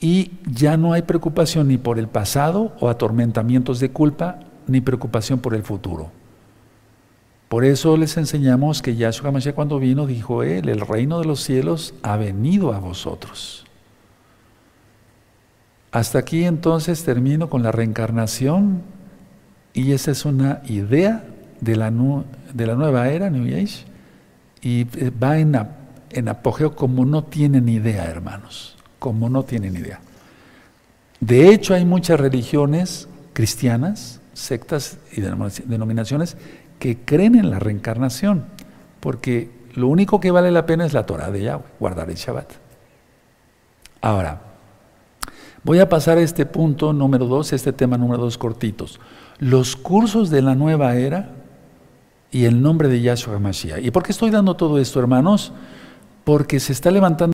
y 0.00 0.30
ya 0.46 0.76
no 0.76 0.92
hay 0.92 1.02
preocupación 1.02 1.66
ni 1.66 1.78
por 1.78 1.98
el 1.98 2.06
pasado 2.06 2.72
o 2.78 2.88
atormentamientos 2.88 3.80
de 3.80 3.90
culpa, 3.90 4.38
ni 4.68 4.80
preocupación 4.80 5.40
por 5.40 5.54
el 5.54 5.64
futuro. 5.64 6.10
Por 7.48 7.64
eso 7.64 7.96
les 7.96 8.16
enseñamos 8.16 8.82
que 8.82 8.96
Yahshua 8.96 9.30
Mashiach 9.30 9.54
cuando 9.54 9.78
vino 9.78 10.06
dijo 10.06 10.42
él, 10.42 10.68
el 10.68 10.80
reino 10.80 11.20
de 11.20 11.26
los 11.26 11.40
cielos 11.40 11.94
ha 12.02 12.16
venido 12.16 12.72
a 12.72 12.78
vosotros. 12.78 13.64
Hasta 15.92 16.18
aquí 16.18 16.44
entonces 16.44 17.04
termino 17.04 17.48
con 17.48 17.62
la 17.62 17.70
reencarnación 17.70 18.82
y 19.72 19.92
esa 19.92 20.10
es 20.10 20.24
una 20.24 20.62
idea 20.66 21.24
de 21.60 21.76
la, 21.76 21.92
de 22.52 22.66
la 22.66 22.74
nueva 22.74 23.08
era, 23.08 23.30
New 23.30 23.46
Age, 23.46 23.84
y 24.60 24.80
eh, 24.98 25.12
va 25.22 25.38
en, 25.38 25.56
en 26.10 26.28
apogeo 26.28 26.74
como 26.74 27.04
no 27.04 27.24
tienen 27.24 27.68
idea, 27.68 28.06
hermanos, 28.06 28.76
como 28.98 29.28
no 29.28 29.44
tienen 29.44 29.76
idea. 29.76 30.00
De 31.20 31.50
hecho, 31.50 31.74
hay 31.74 31.84
muchas 31.84 32.18
religiones 32.18 33.08
cristianas, 33.32 34.20
sectas 34.32 34.98
y 35.12 35.20
denominaciones 35.20 36.36
que 36.84 36.98
creen 36.98 37.34
en 37.34 37.48
la 37.48 37.58
reencarnación, 37.58 38.44
porque 39.00 39.50
lo 39.72 39.88
único 39.88 40.20
que 40.20 40.30
vale 40.30 40.50
la 40.50 40.66
pena 40.66 40.84
es 40.84 40.92
la 40.92 41.06
Torah 41.06 41.30
de 41.30 41.42
Yahweh, 41.42 41.64
guardar 41.80 42.10
el 42.10 42.16
Shabbat. 42.16 42.52
Ahora, 44.02 44.42
voy 45.62 45.78
a 45.78 45.88
pasar 45.88 46.18
a 46.18 46.20
este 46.20 46.44
punto 46.44 46.92
número 46.92 47.24
dos, 47.24 47.54
este 47.54 47.72
tema 47.72 47.96
número 47.96 48.20
dos 48.22 48.36
cortitos. 48.36 49.00
Los 49.38 49.76
cursos 49.76 50.28
de 50.28 50.42
la 50.42 50.54
nueva 50.54 50.94
era 50.96 51.30
y 52.30 52.44
el 52.44 52.60
nombre 52.60 52.90
de 52.90 53.00
Yahshua 53.00 53.38
Mashiach. 53.38 53.82
¿Y 53.82 53.90
por 53.90 54.02
qué 54.02 54.12
estoy 54.12 54.28
dando 54.28 54.54
todo 54.54 54.78
esto, 54.78 55.00
hermanos? 55.00 55.54
Porque 56.22 56.60
se 56.60 56.74
está 56.74 56.90
levantando 56.90 57.32